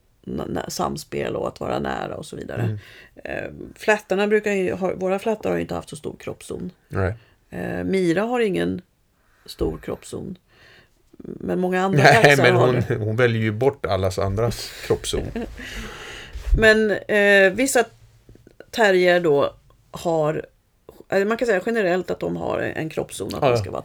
[0.69, 2.63] samspel och att vara nära och så vidare.
[2.63, 2.79] Mm.
[3.25, 6.71] Eh, flättarna brukar ju ha, våra flättar har inte haft så stor kroppszon.
[6.89, 7.15] Nej.
[7.51, 8.83] Eh, Mira har ingen
[9.47, 10.39] stor kroppszon.
[11.17, 12.95] Men många andra Nej, men har hon, det.
[12.97, 15.23] hon väljer ju bort allas andras kroppszon.
[16.59, 17.85] Men eh, vissa
[18.71, 19.55] terrier då
[19.91, 20.47] har,
[21.09, 23.85] eller man kan säga generellt att de har en kroppszon, att Ja, man ska vara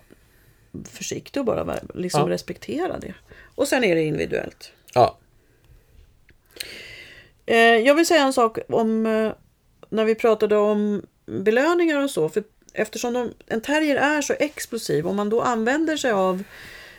[0.89, 2.29] försiktig och bara liksom Ja.
[2.33, 3.13] respektera det.
[3.55, 4.71] Och sen är det individuellt.
[4.93, 5.17] Ja.
[7.47, 9.31] Eh, jag vill säga en sak om eh,
[9.89, 12.29] när vi pratade om belöningar och så.
[12.29, 16.43] För eftersom de, en terrier är så explosiv, om man då använder sig av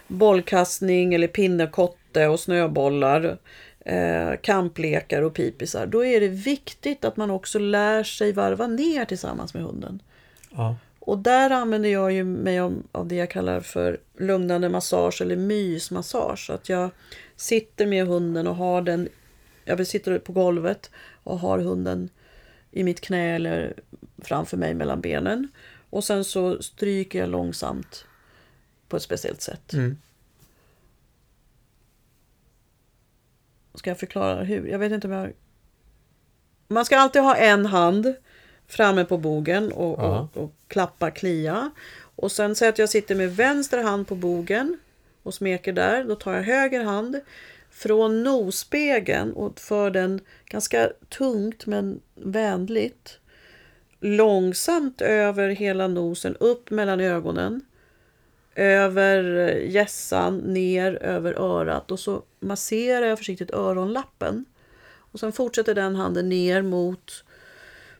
[0.07, 3.39] bollkastning eller pinnekotte och snöbollar,
[3.81, 9.05] eh, kamplekar och pipisar, då är det viktigt att man också lär sig varva ner
[9.05, 10.03] tillsammans med hunden.
[10.51, 10.77] ja.
[11.09, 15.37] Och där använder jag ju mig av, av det jag kallar för lugnande massage eller
[15.37, 16.51] mysmassage.
[16.51, 16.91] Att jag
[17.37, 19.09] sitter med hunden och har den,
[19.68, 20.90] jag sitter på golvet
[21.24, 22.11] och har hunden
[22.70, 23.74] i mitt knä eller
[24.18, 25.48] framför mig mellan benen.
[25.90, 28.04] Och sen så stryker jag långsamt
[28.88, 29.72] på ett speciellt sätt.
[29.72, 29.96] Mm.
[33.74, 34.66] Ska jag förklara hur?
[34.66, 35.33] Jag vet inte om jag...
[36.68, 38.14] Man ska alltid ha en hand
[38.66, 41.70] framme på bogen och, och, och klappa, klia.
[42.16, 44.78] Och sen säg att jag sitter med vänster hand på bogen
[45.22, 46.04] och smeker där.
[46.04, 47.20] Då tar jag höger hand
[47.79, 53.19] från nosspegeln och för den ganska tungt men vänligt
[54.01, 57.61] långsamt över hela nosen, upp mellan ögonen
[58.55, 64.45] över gässan, ner över örat och så masserar jag försiktigt öronlappen.
[65.12, 67.25] Och sen fortsätter den handen ner mot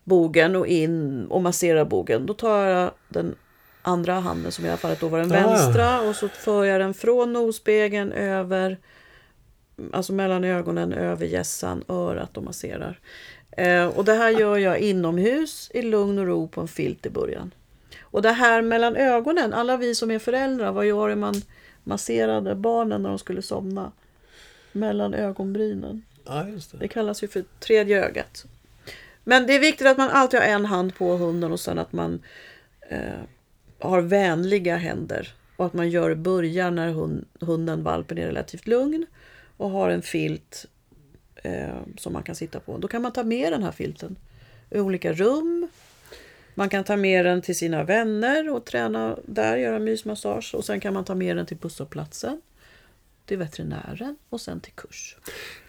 [0.05, 2.27] bogen och in och masserar bogen.
[2.27, 3.35] Då tar jag den
[3.83, 5.35] andra handen som i alla fall då var den Ah.
[5.35, 8.79] vänstra och så för jag den från nosspegeln över
[9.93, 13.01] alltså mellan ögonen, över gässan, örat och masserar.
[13.51, 17.11] Eh, och det här gör jag inomhus i lugn och ro på en filt i
[17.11, 17.51] början.
[18.01, 21.35] Och det här mellan ögonen, alla vi som är föräldrar, vad gör man
[21.85, 23.93] masserade barnen när de skulle somna?
[24.73, 26.03] Mellan ögonbrynen.
[26.25, 26.79] ja, det.
[26.79, 28.45] Det kallas ju för tredje ögat.
[29.25, 31.93] Men det är viktigt att man alltid har en hand på hunden och sen att
[31.93, 32.23] man
[32.89, 33.21] eh,
[33.79, 35.35] har vänliga händer.
[35.57, 39.07] Och att man gör början när hund, hunden, valpen, är relativt lugn
[39.59, 40.67] och har en filt
[41.43, 42.79] eh, som man kan sitta på.
[42.79, 44.17] Då kan man ta med den här filten
[44.71, 45.69] i olika rum.
[46.55, 50.55] Man kan ta med den till sina vänner och träna där, göra mysmassage.
[50.55, 52.41] Och sen kan man ta med den till busshållplatsen,
[53.27, 55.17] till veterinären och sen till kurs.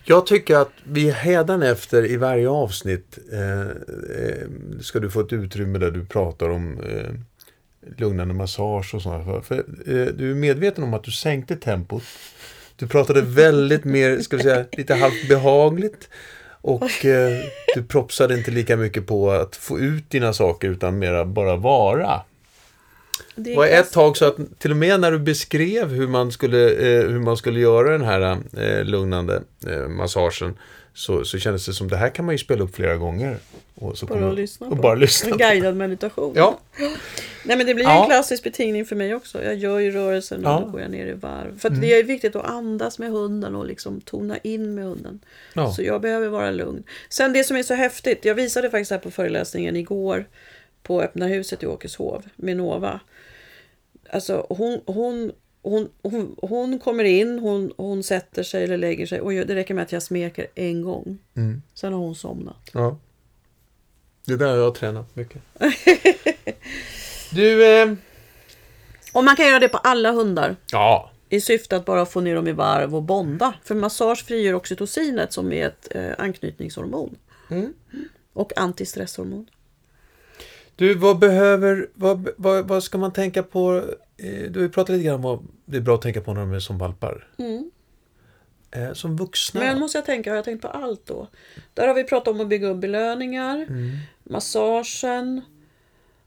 [0.06, 4.48] Jag tycker att vi hädanefter i varje avsnitt eh, eh,
[4.82, 7.14] ska du få ett utrymme där du pratar om eh,
[7.98, 9.46] lugnande massage och sånt.
[9.46, 12.04] för eh, Du är medveten om att du sänkte tempot.
[12.80, 16.10] Du pratade väldigt mer, ska vi säga, lite halvt behagligt.
[16.62, 17.40] Och eh,
[17.76, 22.22] du propsade inte lika mycket på att få ut dina saker utan mera bara vara.
[23.36, 26.70] Det var ett tag så att till och med när du beskrev hur man skulle,
[26.70, 30.58] eh, hur man skulle göra den här eh, lugnande eh, massagen
[30.94, 33.38] så, så kändes det som det här kan man ju spela upp flera gånger.
[33.80, 34.82] Och så Bara lyssna och på.
[34.82, 36.34] bara lyssna En guidad meditation.
[36.36, 36.60] Ja.
[37.46, 38.02] Nej men det blir Ja.
[38.04, 39.44] en klassisk betingning för mig också.
[39.44, 40.58] Jag gör ju rörelsen och Ja.
[40.58, 40.66] Mm.
[40.68, 41.60] då går jag ner i varv.
[41.60, 45.20] För att det är viktigt att andas med hunden och liksom tona in med hunden.
[45.54, 45.72] Ja.
[45.72, 46.84] Så jag behöver vara lugn.
[47.10, 48.26] Sen det som är så häftigt.
[48.26, 50.26] Jag visade faktiskt här på föreläsningen igår
[50.84, 53.00] på Öppna huset i Åkeshov med Nova.
[54.12, 59.22] Alltså hon, hon, hon, hon, hon kommer in, hon, hon sätter sig eller lägger sig
[59.22, 61.18] och det räcker med att jag smeker en gång.
[61.38, 61.62] Mm.
[61.74, 62.70] Sen har hon somnat.
[62.74, 62.98] Ja.
[64.30, 65.42] Det där har jag tränat mycket.
[67.32, 67.94] du, eh,
[69.14, 70.56] Och man kan göra det på alla hundar.
[70.72, 71.12] ja.
[71.32, 73.54] I syfte att bara få ner dem i varv och bonda.
[73.64, 77.16] För massage frigör oxytocinet som är ett eh, anknytningshormon.
[77.50, 77.74] Mm.
[78.34, 79.50] Och antistresshormon.
[80.76, 83.84] Du, vad behöver, vad, vad, vad ska man tänka på?
[84.18, 86.34] Eh, Du har ju pratat lite grann om vad det är bra att tänka på
[86.34, 87.28] när de är som valpar.
[87.38, 87.72] Mm.
[88.72, 91.28] Eh, som vuxna Men måste jag tänka, har jag tänkt på allt då?
[91.74, 93.98] Där har vi pratat om att bygga upp belöningar, Mm.
[94.24, 95.42] massagen.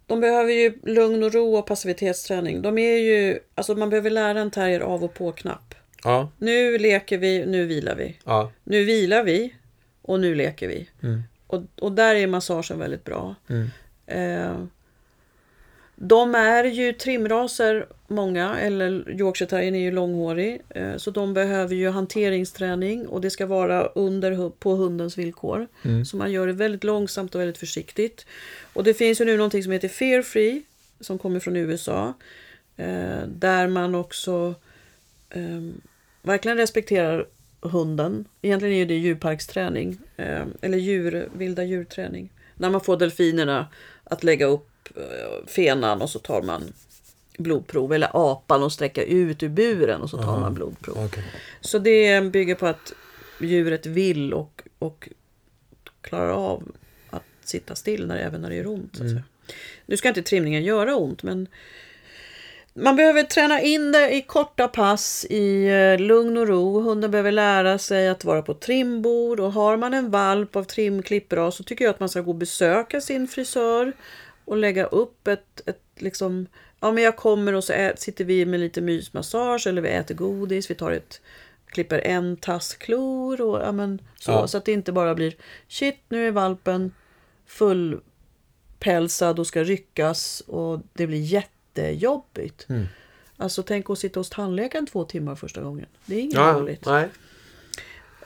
[0.06, 2.62] De behöver ju lugn och ro och passivitetsträning.
[2.62, 5.74] De är ju, alltså man behöver lära en terrier av och på-knapp.
[6.04, 8.16] Ja, Nu leker vi, nu vilar vi.
[8.24, 8.52] ja.
[8.64, 9.54] Nu vilar vi
[10.02, 10.88] och nu leker vi.
[11.02, 11.22] Mm.
[11.46, 13.34] Och, och där är massagen väldigt bra.
[13.48, 13.70] Mm.
[14.06, 14.64] Eh,
[16.04, 20.60] de är ju trimraser, många, eller Yorkshire terriern är ju långhårig.
[20.68, 25.68] Eh, så de behöver ju hanteringsträning och det ska vara under, på hundens villkor.
[25.82, 26.04] Mm.
[26.04, 28.26] Så man gör det väldigt långsamt och väldigt försiktigt.
[28.72, 30.62] Och det finns ju nu någonting som heter Fear Free
[31.00, 32.14] som kommer från USA.
[32.76, 34.54] Eh, där man också
[35.30, 35.60] eh,
[36.22, 37.26] verkligen respekterar
[37.60, 38.24] hunden.
[38.42, 39.98] Egentligen är det djurparksträning.
[40.16, 42.30] Eh, eller djur, vilda djurträning.
[42.54, 43.66] När man får delfinerna
[44.04, 44.68] att lägga upp
[45.46, 46.72] fenan och så tar man
[47.38, 47.92] blodprov.
[47.92, 51.04] Eller apan och sträcka ut ur buren och så tar man blodprov.
[51.04, 51.24] Okej.
[51.60, 52.92] Så det bygger på att
[53.40, 55.08] djuret vill och, och
[56.00, 56.72] klarar av
[57.10, 58.96] att sitta still när, även när det gör ont.
[58.96, 59.22] Så säga.
[59.86, 61.48] Nu ska inte trimningen göra ont men
[62.74, 66.80] man behöver träna in det i korta pass i eh, lugn och ro.
[66.80, 71.56] Hunden behöver lära sig att vara på trimbord och har man en valp av trimklippras
[71.56, 73.92] så tycker jag att man ska gå och besöka sin frisör
[74.44, 76.46] och lägga upp ett, ett liksom
[76.80, 80.14] Ja men jag kommer och så ä- sitter vi med lite mysmassage eller vi äter
[80.14, 81.20] godis, vi tar ett
[81.66, 84.30] klipper en tass klor och ja men så.
[84.30, 84.46] Ja.
[84.46, 85.34] Så att det inte bara blir
[85.68, 86.92] shit nu är valpen
[87.46, 92.66] fullpälsad och ska ryckas och det blir jättejobbigt.
[92.68, 92.86] Mm.
[93.36, 95.86] Alltså tänk att sitta hos tandläkaren två timmar första gången.
[96.06, 96.86] Det är inget Ja, roligt.
[96.86, 97.08] nej.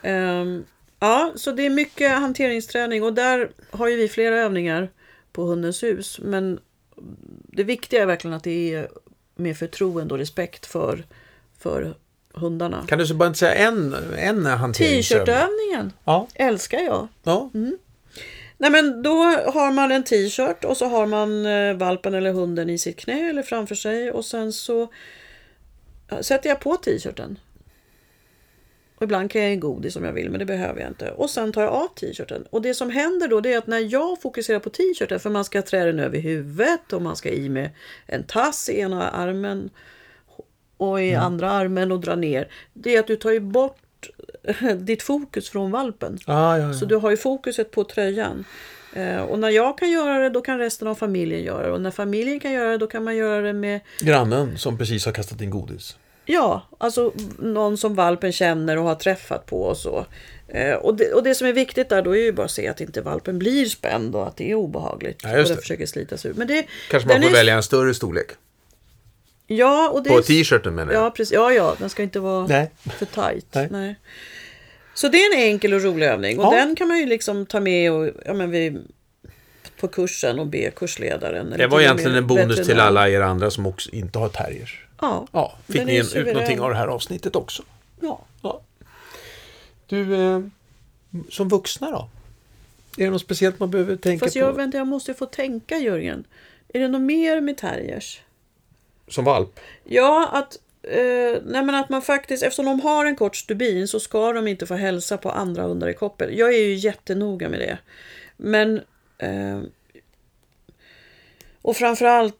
[0.02, 0.64] Ehm,
[0.98, 4.88] ja, så det är mycket hanteringsträning och där har ju vi flera övningar
[5.36, 6.18] på Hundens hus.
[6.22, 6.60] Men
[7.52, 8.88] det viktiga är verkligen att det är
[9.34, 11.04] med förtroende och respekt för,
[11.58, 11.94] för
[12.32, 12.84] hundarna.
[12.88, 15.26] Kan du så bara inte säga en, en hanteringsövning?
[15.26, 17.08] T-shirtövningen Ja, älskar jag.
[17.22, 17.50] ja.
[18.58, 19.14] Nej men då
[19.54, 23.30] har man en t-shirt och så har man eh, valpen eller hunden i sitt knä
[23.30, 24.88] eller framför sig och sen så
[26.20, 27.38] sätter jag på t-shirten.
[28.96, 31.10] Och ibland kan jag ge godis om jag vill men det behöver jag inte.
[31.10, 32.44] Och sen tar jag av t-shirten.
[32.50, 35.44] Och det som händer då det är att när jag fokuserar på t-shirten för man
[35.44, 37.70] ska trä den över huvudet och man ska i med
[38.06, 39.70] en tass i ena armen
[40.76, 42.48] och i andra armen och dra ner.
[42.72, 44.10] Det är att du tar ju bort
[44.78, 46.18] ditt fokus från valpen.
[46.26, 46.74] Ah, ja, ja.
[46.74, 48.44] Så du har ju fokuset på tröjan.
[48.92, 51.72] Eh, och när jag kan göra det, då kan resten av familjen göra det.
[51.72, 55.06] Och när familjen kan göra det, då kan man göra det med Grannen som precis
[55.06, 55.96] har kastat in godis.
[56.26, 60.06] Ja, alltså någon som valpen känner och har träffat på och så.
[60.48, 62.68] Eh, och, det, och det som är viktigt där då är ju bara att se
[62.68, 65.20] att inte valpen blir spänd och att det är obehagligt.
[65.22, 65.56] Ja, och det.
[65.56, 66.34] försöker slitas ur.
[66.34, 68.26] Men det, Kanske man den får är- välja en större storlek.
[69.46, 71.02] Ja, och det På är- t-shirten menar jag.
[71.04, 71.32] Ja, precis.
[71.34, 72.70] Ja, ja, den ska inte vara Nej.
[72.98, 73.46] för tajt.
[73.52, 73.68] Nej.
[73.70, 73.96] Nej.
[74.94, 76.38] Så det är en enkel och rolig övning.
[76.38, 76.50] Och Ja.
[76.58, 78.78] den kan man ju liksom ta med och, ja, men vi,
[79.80, 81.54] på kursen och be kursledaren.
[81.58, 84.85] Det var egentligen en bonus till alla er andra som också inte har terriers.
[85.00, 87.62] Ja, Ja, fick ni är ut någonting av det här avsnittet också?
[88.00, 88.20] ja.
[88.42, 88.60] Ja.
[89.86, 90.40] Du, eh,
[91.30, 92.08] som vuxna då?
[92.96, 94.38] Är det något speciellt man behöver tänka Fast på?
[94.40, 96.24] jag, vänta, jag måste få tänka Jörgen.
[96.68, 98.20] Är det något mer med terriers?
[99.08, 99.60] Som valp?
[99.84, 104.00] Ja, att, eh, nej men att man faktiskt, eftersom de har en kort stubin så
[104.00, 106.38] ska de inte få hälsa på andra hundar i koppel.
[106.38, 107.78] Jag är ju jättenoga med det.
[108.36, 108.80] Men...
[109.18, 109.60] Eh,
[111.62, 112.36] och framförallt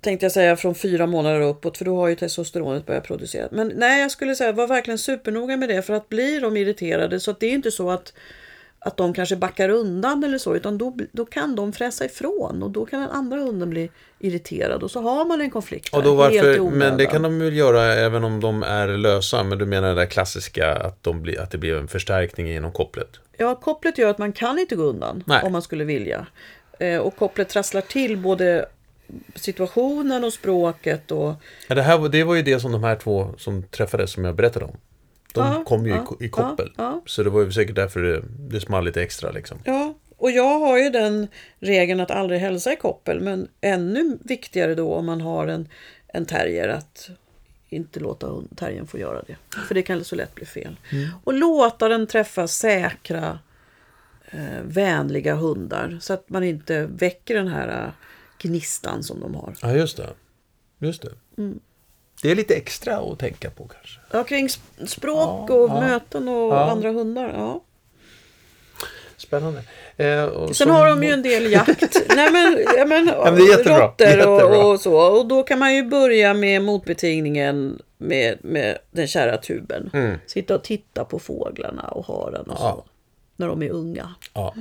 [0.00, 3.48] tänkte jag säga från fyra månader uppåt för då har ju testosteronet börjat producera.
[3.50, 7.20] Men nej, jag skulle säga var verkligen supernoga med det för att blir de irriterade
[7.20, 8.12] så att det är inte så att
[8.82, 12.70] att de kanske backar undan eller så, utan då, då kan de fräsa ifrån och
[12.70, 15.94] då kan den andra hunden bli irriterad och så har man en konflikt.
[15.94, 19.42] Och då varför, men det kan de väl göra även om de är lösa.
[19.42, 22.72] Men du menar det där klassiska att, de blir, att det blir en förstärkning genom
[22.72, 23.08] kopplet?
[23.36, 25.42] Ja, kopplet gör att man kan inte gå undan Nej.
[25.42, 26.26] om man skulle vilja.
[26.78, 28.66] Eh, och kopplet trasslar till både
[29.34, 31.10] situationen och språket.
[31.10, 31.34] Och,
[31.68, 34.34] Ja, det, här, det var ju det som de här två som träffades som jag
[34.36, 34.76] berättade om.
[35.34, 36.72] De Ja, kom ju i ja, ko- i, koppel.
[36.76, 37.02] ja.
[37.06, 39.58] Så det var ju säkert därför det, det small lite extra liksom.
[39.64, 41.28] ja, och jag har ju den
[41.60, 43.20] regeln att aldrig hälsa i koppel.
[43.20, 45.68] Men ännu viktigare då om man har en,
[46.08, 47.10] en terrier att
[47.68, 49.36] inte låta terriern få göra det.
[49.68, 50.76] För det kan så lätt bli fel.
[51.24, 53.38] Och låta den träffa säkra,
[54.30, 55.98] eh, vänliga hundar.
[56.00, 57.92] Så att man inte väcker den här
[58.42, 59.54] gnistan som de har.
[59.62, 60.08] Ja, just det.
[60.78, 61.12] Just det.
[61.38, 61.60] Mm.
[62.22, 64.00] Det är lite extra att tänka på kanske.
[64.10, 65.80] Ja, kring sp- språk Ja, och ja.
[65.80, 66.70] möten och Ja.
[66.70, 67.32] andra hundar.
[67.36, 67.60] Ja.
[69.16, 69.62] Spännande.
[69.96, 71.96] Eh, Sen som- har de ju en del jakt.
[72.16, 73.86] Nej men, ja, men, men är jättebra.
[73.86, 74.26] råttor
[74.56, 74.94] och, och så.
[75.18, 79.90] Och då kan man ju börja med motbetingningen med, med den kära tuben.
[79.92, 80.18] Mm.
[80.26, 82.74] Sitta och titta på fåglarna och haren och Ja.
[82.76, 82.84] så.
[83.36, 84.14] När de är unga.
[84.34, 84.54] Ja.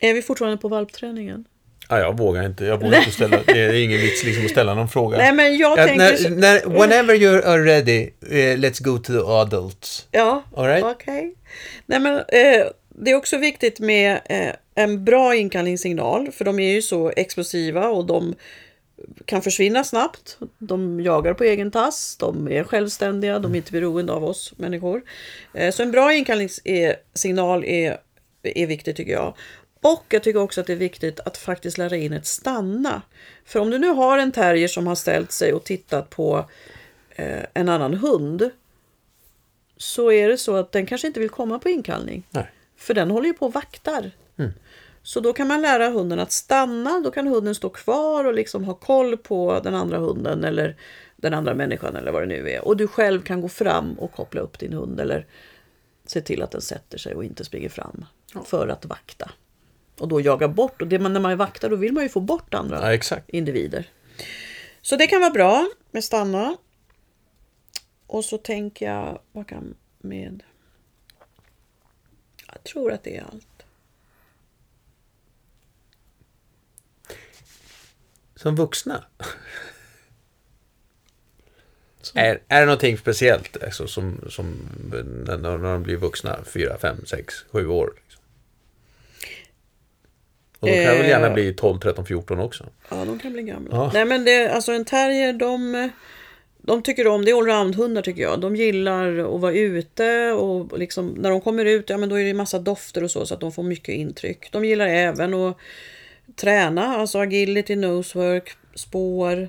[0.00, 1.44] Är vi fortfarande på valpträningen?
[1.90, 2.64] ja, jag vågar inte.
[2.64, 3.42] Jag vågar inte ställa.
[3.46, 5.18] Det är ingen vits liksom att ställa någon fråga.
[5.18, 6.30] Nej men jag Ja, tänker...
[6.30, 10.06] när, när, whenever you are ready, eh, let's go to the adults.
[10.10, 10.84] Ja, right?
[10.84, 11.34] okej.
[11.86, 16.32] Nej men eh, det är också viktigt med eh, en bra inkallningssignal.
[16.32, 18.34] För de är ju så explosiva och de
[19.24, 20.38] kan försvinna snabbt.
[20.58, 25.02] De jagar på egen tass, de är självständiga, de är inte beroende av oss människor.
[25.54, 27.96] Eh, så en bra inkallningssignal är,
[28.42, 29.34] är viktigt tycker jag.
[29.80, 33.02] Och jag tycker också att det är viktigt att faktiskt lära in ett stanna.
[33.44, 36.44] För om du nu har en terrier som har ställt sig och tittat på
[37.10, 38.50] eh, en annan hund
[39.76, 42.26] så är det så att den kanske inte vill komma på inkallning.
[42.30, 42.50] Nej.
[42.76, 44.10] För den håller ju på och vaktar.
[45.02, 47.00] Så då kan man lära hunden att stanna.
[47.00, 50.76] Då kan hunden stå kvar och liksom ha koll på den andra hunden eller
[51.16, 52.64] den andra människan eller vad det nu är.
[52.64, 55.26] Och du själv kan gå fram och koppla upp din hund eller
[56.06, 58.04] se till att den sätter sig och inte springer fram
[58.44, 59.30] för att vakta.
[60.00, 60.82] Och då jaga bort.
[60.82, 63.88] Och det man, när man vaktar då vill man ju få bort andra Ja, individer.
[64.82, 66.56] Så det kan vara bra med stanna.
[68.06, 70.42] Och så tänker jag, vad kan med...
[72.46, 73.46] Jag tror att det är allt.
[78.34, 79.04] Som vuxna.
[82.14, 84.68] Är, är det någonting speciellt alltså, som, som
[85.26, 87.92] när, när de blir vuxna, fyra, fem, sex, sju år?
[90.60, 91.34] Och de kan väl gärna Eh.
[91.34, 92.66] bli 12, 13, 14 också?
[92.88, 93.76] Ja, de kan bli gamla.
[93.76, 93.90] Ja.
[93.94, 95.90] Nej, men det, alltså en terrier, de,
[96.58, 98.40] de tycker om, det är allround-hundar tycker jag.
[98.40, 102.24] De gillar att vara ute och liksom, när de kommer ut, ja men då är
[102.24, 104.52] det massa dofter och så, så att de får mycket intryck.
[104.52, 105.56] De gillar även att
[106.36, 109.48] träna, alltså agility, nosework, spår,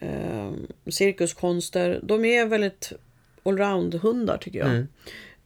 [0.00, 0.50] eh,
[0.90, 2.00] cirkuskonster.
[2.02, 2.92] De är väldigt
[3.44, 4.76] allround-hundar tycker jag.
[4.76, 4.82] Eh,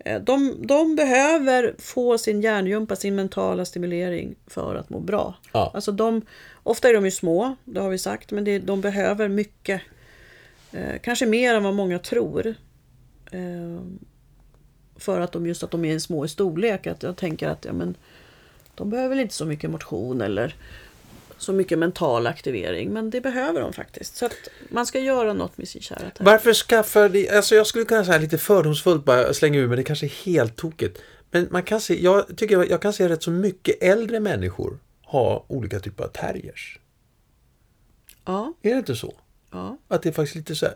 [0.04, 5.34] De, de behöver få sin hjärngympa, sin mentala stimulering för att må bra.
[5.52, 5.70] Ja.
[5.74, 6.22] Alltså de,
[6.62, 9.82] ofta är de ju små, det har vi sagt, men det, de behöver mycket.
[10.72, 12.54] Eh, kanske mer än vad många tror.
[13.30, 13.80] Eh,
[14.96, 16.86] för att de just att de är små i storlek.
[16.86, 17.94] Att jag tänker att ja, men,
[18.74, 20.54] de behöver inte så mycket motion eller
[21.40, 22.92] så mycket mental aktivering.
[22.92, 24.16] Men det behöver de faktiskt.
[24.16, 24.32] Så att
[24.68, 26.14] man ska göra något med sin kära terrier.
[26.18, 29.84] Varför skaffar de, alltså jag skulle kunna säga lite fördomsfullt bara slänga ur men det
[29.84, 30.98] kanske är helt tokigt.
[31.30, 35.44] Men man kan se, jag tycker jag, kan se rätt så mycket äldre människor ha
[35.48, 36.78] olika typer av terriers.
[38.24, 39.14] Ja, Är det inte så?
[39.50, 39.78] ja.
[39.88, 40.74] Att det är faktiskt lite så här,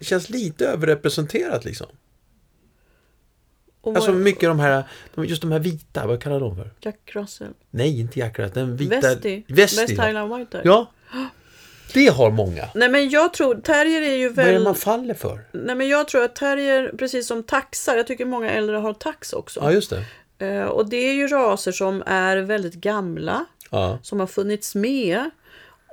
[0.00, 1.86] känns lite överrepresenterat liksom.
[3.86, 4.84] Och Alltså mycket de här,
[5.16, 6.70] just de här vita, vad kallar de för?
[6.80, 7.48] Jack Russell.
[7.70, 8.94] Nej, inte Jack Russell, den vita.
[9.00, 9.44] Vesti.
[9.48, 9.80] Westie.
[9.86, 10.60] West Highland White.
[10.64, 10.86] Ja.
[11.94, 12.64] Det har många.
[12.74, 14.62] Nej men jag tror, terrier är ju Vad är det väl...
[14.64, 15.40] man faller för?
[15.52, 19.32] Nej men jag tror att terrier, precis som taxar, jag tycker många äldre har tax
[19.32, 19.60] också.
[19.62, 19.92] Ja, just
[20.38, 20.46] det.
[20.46, 23.98] Eh, och det är ju raser som är väldigt gamla, Ja.
[24.02, 25.30] som har funnits med.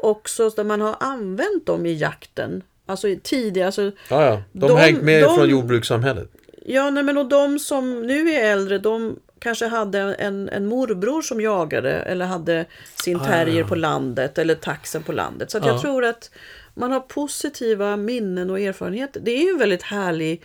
[0.04, 2.64] Också där man har använt dem i jakten.
[2.86, 4.42] Alltså tidigare, alltså, Ja, ja.
[4.52, 6.30] De, De- har hängt med de- från jordbrukssamhället.
[6.66, 11.22] Ja nej men och de som nu är äldre, de kanske hade en, en morbror
[11.22, 12.66] som jagade eller hade
[13.04, 13.68] sin Ah, terrier ja.
[13.68, 15.52] på landet eller taxen på landet.
[15.52, 15.72] Så att Ja.
[15.72, 16.32] jag tror att
[16.74, 19.20] man har positiva minnen och erfarenheter.
[19.20, 20.42] Det är ju en väldigt härlig,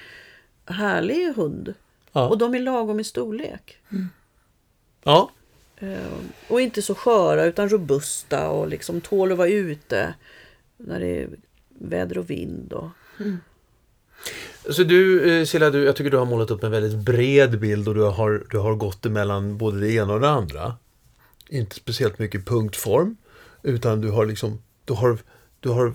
[0.66, 1.75] härlig hund.
[2.12, 2.29] Ja.
[2.29, 3.79] Och de är lagom i storlek.
[5.05, 5.31] Ja.
[5.77, 5.99] Eh,
[6.49, 10.14] Och inte så sköra utan robusta och liksom tål att vara ute
[10.77, 11.29] när det är
[11.69, 12.73] väder och vind.
[12.73, 12.89] Och...
[14.71, 17.89] Så du, eh, Silla, du, jag tycker du har målat upp en väldigt bred bild
[17.89, 20.77] och du har, du har gått emellan både det ena och det andra.
[21.49, 23.16] Inte speciellt mycket punktform,
[23.62, 25.19] utan du har liksom, du har,
[25.61, 25.95] du har,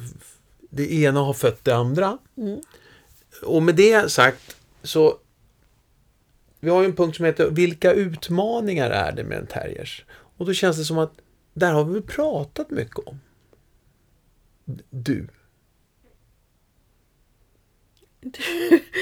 [0.69, 2.17] det ena har fött det andra.
[3.43, 5.17] Och med det sagt så
[6.59, 10.05] vi har ju en punkt som heter Vilka utmaningar är det med en terriers?
[10.37, 11.13] Och då känns det som att
[11.53, 13.19] där har vi pratat mycket om.
[14.89, 15.27] Du.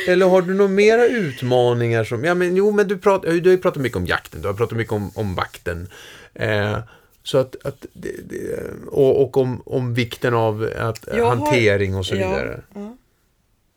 [0.08, 2.24] Eller har du några mera utmaningar som...
[2.24, 4.48] Ja, men jo, men du, prat, ja, du har ju pratat mycket om jakten, du
[4.48, 5.88] har pratat mycket om, om vakten.
[6.34, 6.80] Eh,
[7.24, 7.66] så att...
[7.66, 12.30] att det, det, och och om, om vikten av att, Jag hantering och så Ja,
[12.30, 12.62] vidare.
[12.74, 12.98] ja.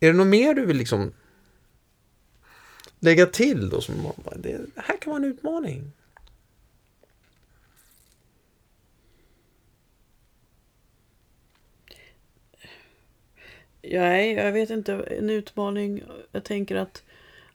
[0.00, 1.12] Är det något mer du vill liksom
[3.00, 3.80] lägga till då?
[3.80, 3.94] Som,
[4.36, 5.92] det här kan vara en utmaning.
[13.92, 14.92] Nej, jag vet inte.
[14.92, 16.02] En utmaning.
[16.32, 17.02] Jag tänker att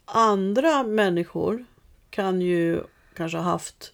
[0.06, 1.66] andra människor
[2.10, 2.82] kan ju
[3.14, 3.94] kanske ha haft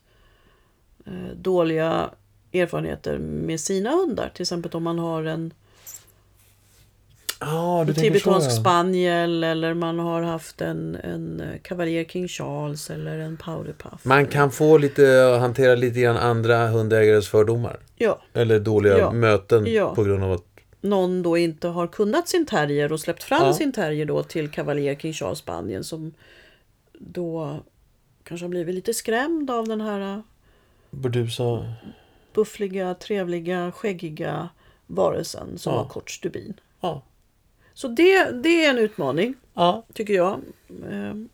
[1.06, 2.10] eh, dåliga
[2.54, 4.32] erfarenheter med sina hundar.
[4.34, 5.54] Till exempel om man har en
[7.88, 8.00] du så.
[8.02, 8.52] tibetansk Ja.
[8.56, 14.06] spaniel eller man har haft en, en eh, Cavalier King Charles eller en Powderpuff.
[14.06, 17.80] Man kan få lite, hantera lite grann andra hundägares fördomar.
[17.96, 19.12] Ja, Eller dåliga Ja.
[19.12, 19.66] möten
[19.96, 20.44] på grund av att...
[20.86, 23.54] någon då inte har kunnat sin terrier och släppt fram Ja.
[23.54, 26.14] sin terrier då till Cavalier King Charles Spanien som
[26.94, 27.60] då
[28.24, 30.20] kanske har blivit lite skrämd av den här eh,
[30.92, 31.74] Burdusa...
[32.34, 34.50] buffliga, trevliga, skäggiga
[34.88, 35.80] varelsen som Ja.
[35.80, 36.54] har kort stubin.
[36.82, 37.02] Ja.
[37.74, 39.86] Så det, det är en utmaning, Ja.
[39.94, 40.40] tycker jag.
[40.92, 41.30] Ehm,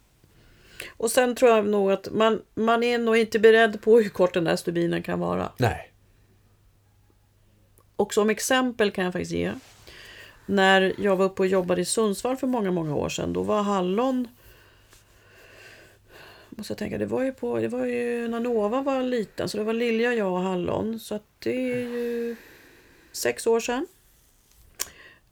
[0.98, 4.34] Och sen tror jag nog att man, man är nog inte beredd på hur kort
[4.34, 5.52] den där stubinen kan vara.
[5.58, 5.91] Nej.
[8.02, 9.54] Och som exempel kan jag faktiskt ge.
[10.46, 13.34] När jag var uppe och jobbade i Sundsvall för många, många år sedan.
[13.34, 14.28] Då var hallon...
[16.50, 19.50] Måste jag tänka, det var ju på, det var ju när Nova var liten.
[19.50, 21.00] Så det var Lilja, jag och hallon.
[21.00, 22.36] Så att det är ju
[23.12, 23.88] sex år sedan.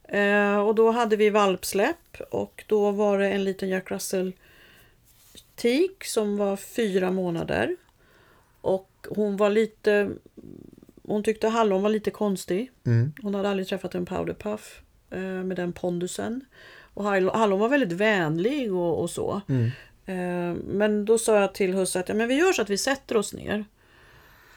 [0.04, 2.20] Eh, och då hade vi valpsläpp.
[2.30, 4.32] Och då var det en liten Jack Russell
[5.54, 7.76] tik som var fyra månader.
[8.60, 10.10] Och hon var lite...
[11.10, 12.70] Hon tyckte hallon var lite konstig.
[12.86, 13.12] Mm.
[13.22, 16.44] Hon hade aldrig träffat en powderpuff eh, med den pondusen.
[16.94, 19.40] Och Hallon, var väldigt vänlig och, och så.
[19.48, 19.70] Mm.
[20.06, 22.78] Eh, men då sa jag till husse att ja, men vi gör så att vi
[22.78, 23.64] sätter oss ner.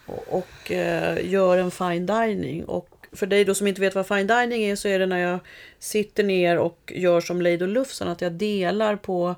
[0.05, 2.65] Och, och eh, gör en fine dining.
[2.65, 5.19] Och för dig då som inte vet vad fine dining är så är det när
[5.19, 5.39] jag
[5.79, 8.07] sitter ner och gör som Lejd och Lufsen.
[8.07, 9.35] Att jag delar på,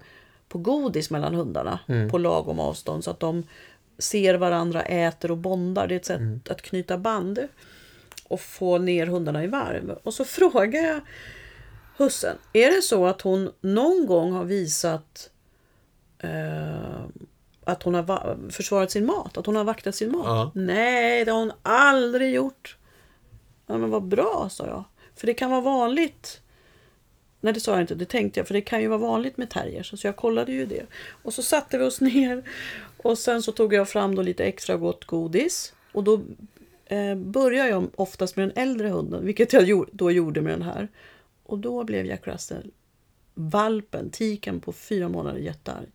[0.47, 1.79] på godis mellan hundarna.
[2.11, 3.03] På lagom avstånd.
[3.03, 3.43] Så att de
[3.97, 5.87] ser varandra, äter och bondar.
[5.87, 7.47] Det är ett sätt att knyta band
[8.27, 9.89] och få ner hundarna i varv.
[10.03, 10.99] Och så frågar jag
[11.97, 15.29] hussen, är det så att hon någon gång har visat
[16.19, 17.05] eh,
[17.63, 19.37] att hon har va- försvarat sin mat?
[19.37, 20.25] Att hon har vaktat sin mat?
[20.25, 20.51] Ja.
[20.55, 22.77] Nej, det har hon aldrig gjort.
[23.67, 24.83] Ja, men vad bra, sa jag.
[25.15, 26.41] För det kan vara vanligt.
[27.41, 27.95] Nej, det sa jag inte.
[27.95, 28.47] Det tänkte jag.
[28.47, 29.99] För det kan ju vara vanligt med terriers.
[29.99, 30.85] Så jag kollade ju det.
[31.23, 32.43] Och så satte vi oss ner.
[33.05, 35.73] Och sen så tog jag fram då lite extra gott godis.
[35.91, 36.21] Och då
[36.85, 39.25] eh, börjar jag oftast med den äldre hunden.
[39.25, 40.87] Vilket jag gjorde, då gjorde med den här.
[41.43, 42.71] Och då blev Jack Russell,
[43.33, 45.87] valpen, tiken på fyra månader jättearg.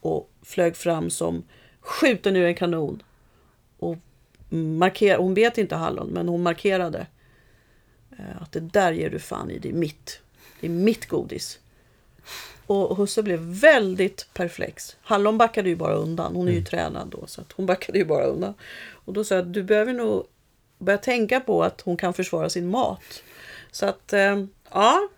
[0.00, 1.42] Och flög fram som
[1.80, 3.02] skjuten ur en kanon.
[3.78, 3.96] Och
[4.48, 7.06] marker, hon vet inte hallon, men hon markerade
[8.18, 10.20] eh, att det där ger du fan i, det är mitt.
[10.60, 11.58] Det är mitt godis.
[12.72, 14.96] Och husse blev väldigt perplex.
[15.02, 16.34] Hallon backade ju bara undan.
[16.36, 18.54] Hon är ju tränad då, så att hon backade ju bara undan.
[19.04, 20.26] Och då sa jag du behöver nog
[20.78, 23.22] börja tänka på att hon kan försvara sin mat.
[23.70, 25.08] Så att, eh, ja.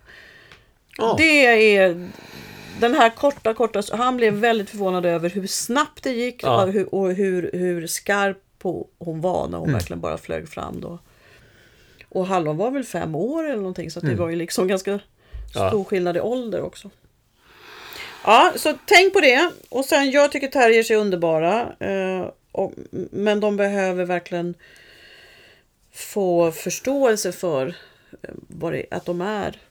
[0.97, 1.15] Ja.
[1.17, 1.45] Det
[1.77, 2.09] är
[2.79, 3.81] den här korta, korta...
[3.91, 6.63] Han blev väldigt förvånad över hur snabbt det gick Ja.
[6.63, 8.37] och, hur, och hur, hur skarp
[8.99, 9.79] hon var när hon Mm.
[9.79, 10.99] verkligen bara flög fram då.
[12.09, 14.11] Och Hallon var väl fem år eller någonting så Mm.
[14.15, 14.99] det var ju liksom ganska
[15.55, 15.69] Ja.
[15.69, 16.89] stor skillnad i ålder också.
[18.23, 19.51] Ja, så tänk på det.
[19.69, 21.75] Och sen, jag tycker terriers är underbara.
[21.79, 22.73] Eh, och,
[23.11, 24.55] men de behöver verkligen
[25.91, 27.67] få förståelse för
[28.21, 29.61] eh, vad det, att de är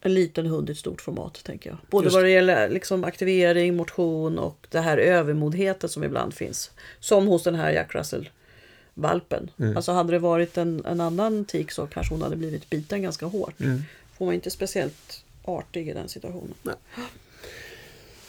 [0.00, 1.78] en liten hund i ett stort format, tänker jag.
[1.90, 6.70] Både Just vad det gäller liksom, aktivering, motion och det här övermodheten som ibland finns.
[7.00, 9.50] Som hos den här Jack Russell-valpen.
[9.58, 9.76] Mm.
[9.76, 13.26] Alltså hade det varit en, en annan tik så kanske hon hade blivit biten ganska
[13.26, 13.60] hårt.
[13.60, 13.82] Mm.
[14.18, 16.54] Hon var inte speciellt artig i den situationen.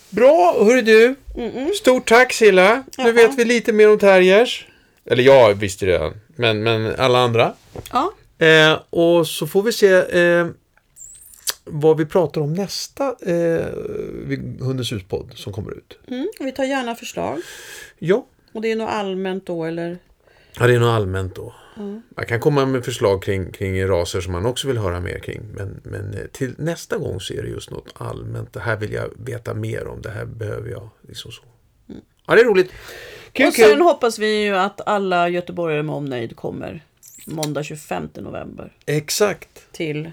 [0.10, 1.16] Bra, hörru du.
[1.76, 2.84] Stort tack Silla.
[2.98, 4.68] Nu vet vi lite mer om terriers.
[5.06, 7.54] Eller jag visste det redan, men, men alla andra.
[7.92, 10.48] Ja, Eh, och så får vi se eh,
[11.64, 13.66] vad vi pratar om nästa eh,
[14.60, 15.98] Hundens huspodd som kommer ut.
[16.08, 17.42] mm, vi tar gärna förslag.
[18.00, 18.26] Ja.
[18.54, 19.98] Och det är något allmänt då eller?
[20.60, 21.54] Ja, det är något allmänt då.
[22.16, 25.42] Man kan komma med förslag kring, kring raser som man också vill höra mer kring.
[25.54, 28.54] Men, men eh, till nästa gång så är det just något allmänt.
[28.54, 30.02] Det här vill jag veta mer om.
[30.02, 30.90] Det här behöver jag.
[31.08, 31.42] Liksom så.
[32.28, 32.72] Ja, det är roligt.
[33.32, 33.82] Kul, Och sen kul.
[33.82, 36.84] hoppas vi ju att alla göteborgare med omnejd kommer
[37.26, 39.72] måndag 25 november Exakt.
[39.72, 40.12] till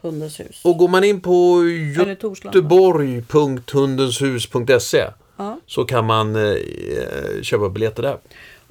[0.00, 0.60] Hundens hus.
[0.64, 1.62] Och går man in på
[2.44, 5.04] göteborg.hundenshus.se
[5.36, 5.60] Ja.
[5.66, 6.56] så kan man eh,
[7.42, 8.18] köpa biljetter där.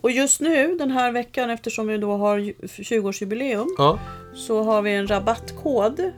[0.02, 4.00] Och just nu den här veckan eftersom vi då har ju- 20-årsjubileum Ja.
[4.36, 6.12] så har vi en rabattkod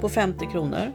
[0.00, 0.92] på 50 kronor.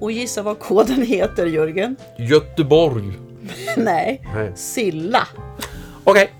[0.00, 1.96] Och gissa vad koden heter Jörgen?
[2.18, 3.04] Göteborg.
[3.76, 4.52] Nej, Nej.
[4.54, 5.26] Silla.
[6.04, 6.30] Okej.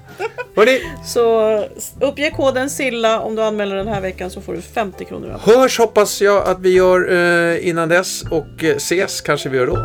[0.56, 1.58] Hörni, Så
[2.00, 5.42] uppge koden Silla om du anmäler den här veckan så får du 50 kronor rabatt.
[5.42, 9.66] hörs hoppas jag att vi gör eh, innan dess och eh, ses kanske vi gör
[9.66, 9.76] då.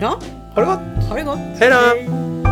[0.00, 0.18] Ja,
[0.54, 1.08] Ha det gott.
[1.08, 1.38] ha det gott.
[1.60, 2.51] Hej då!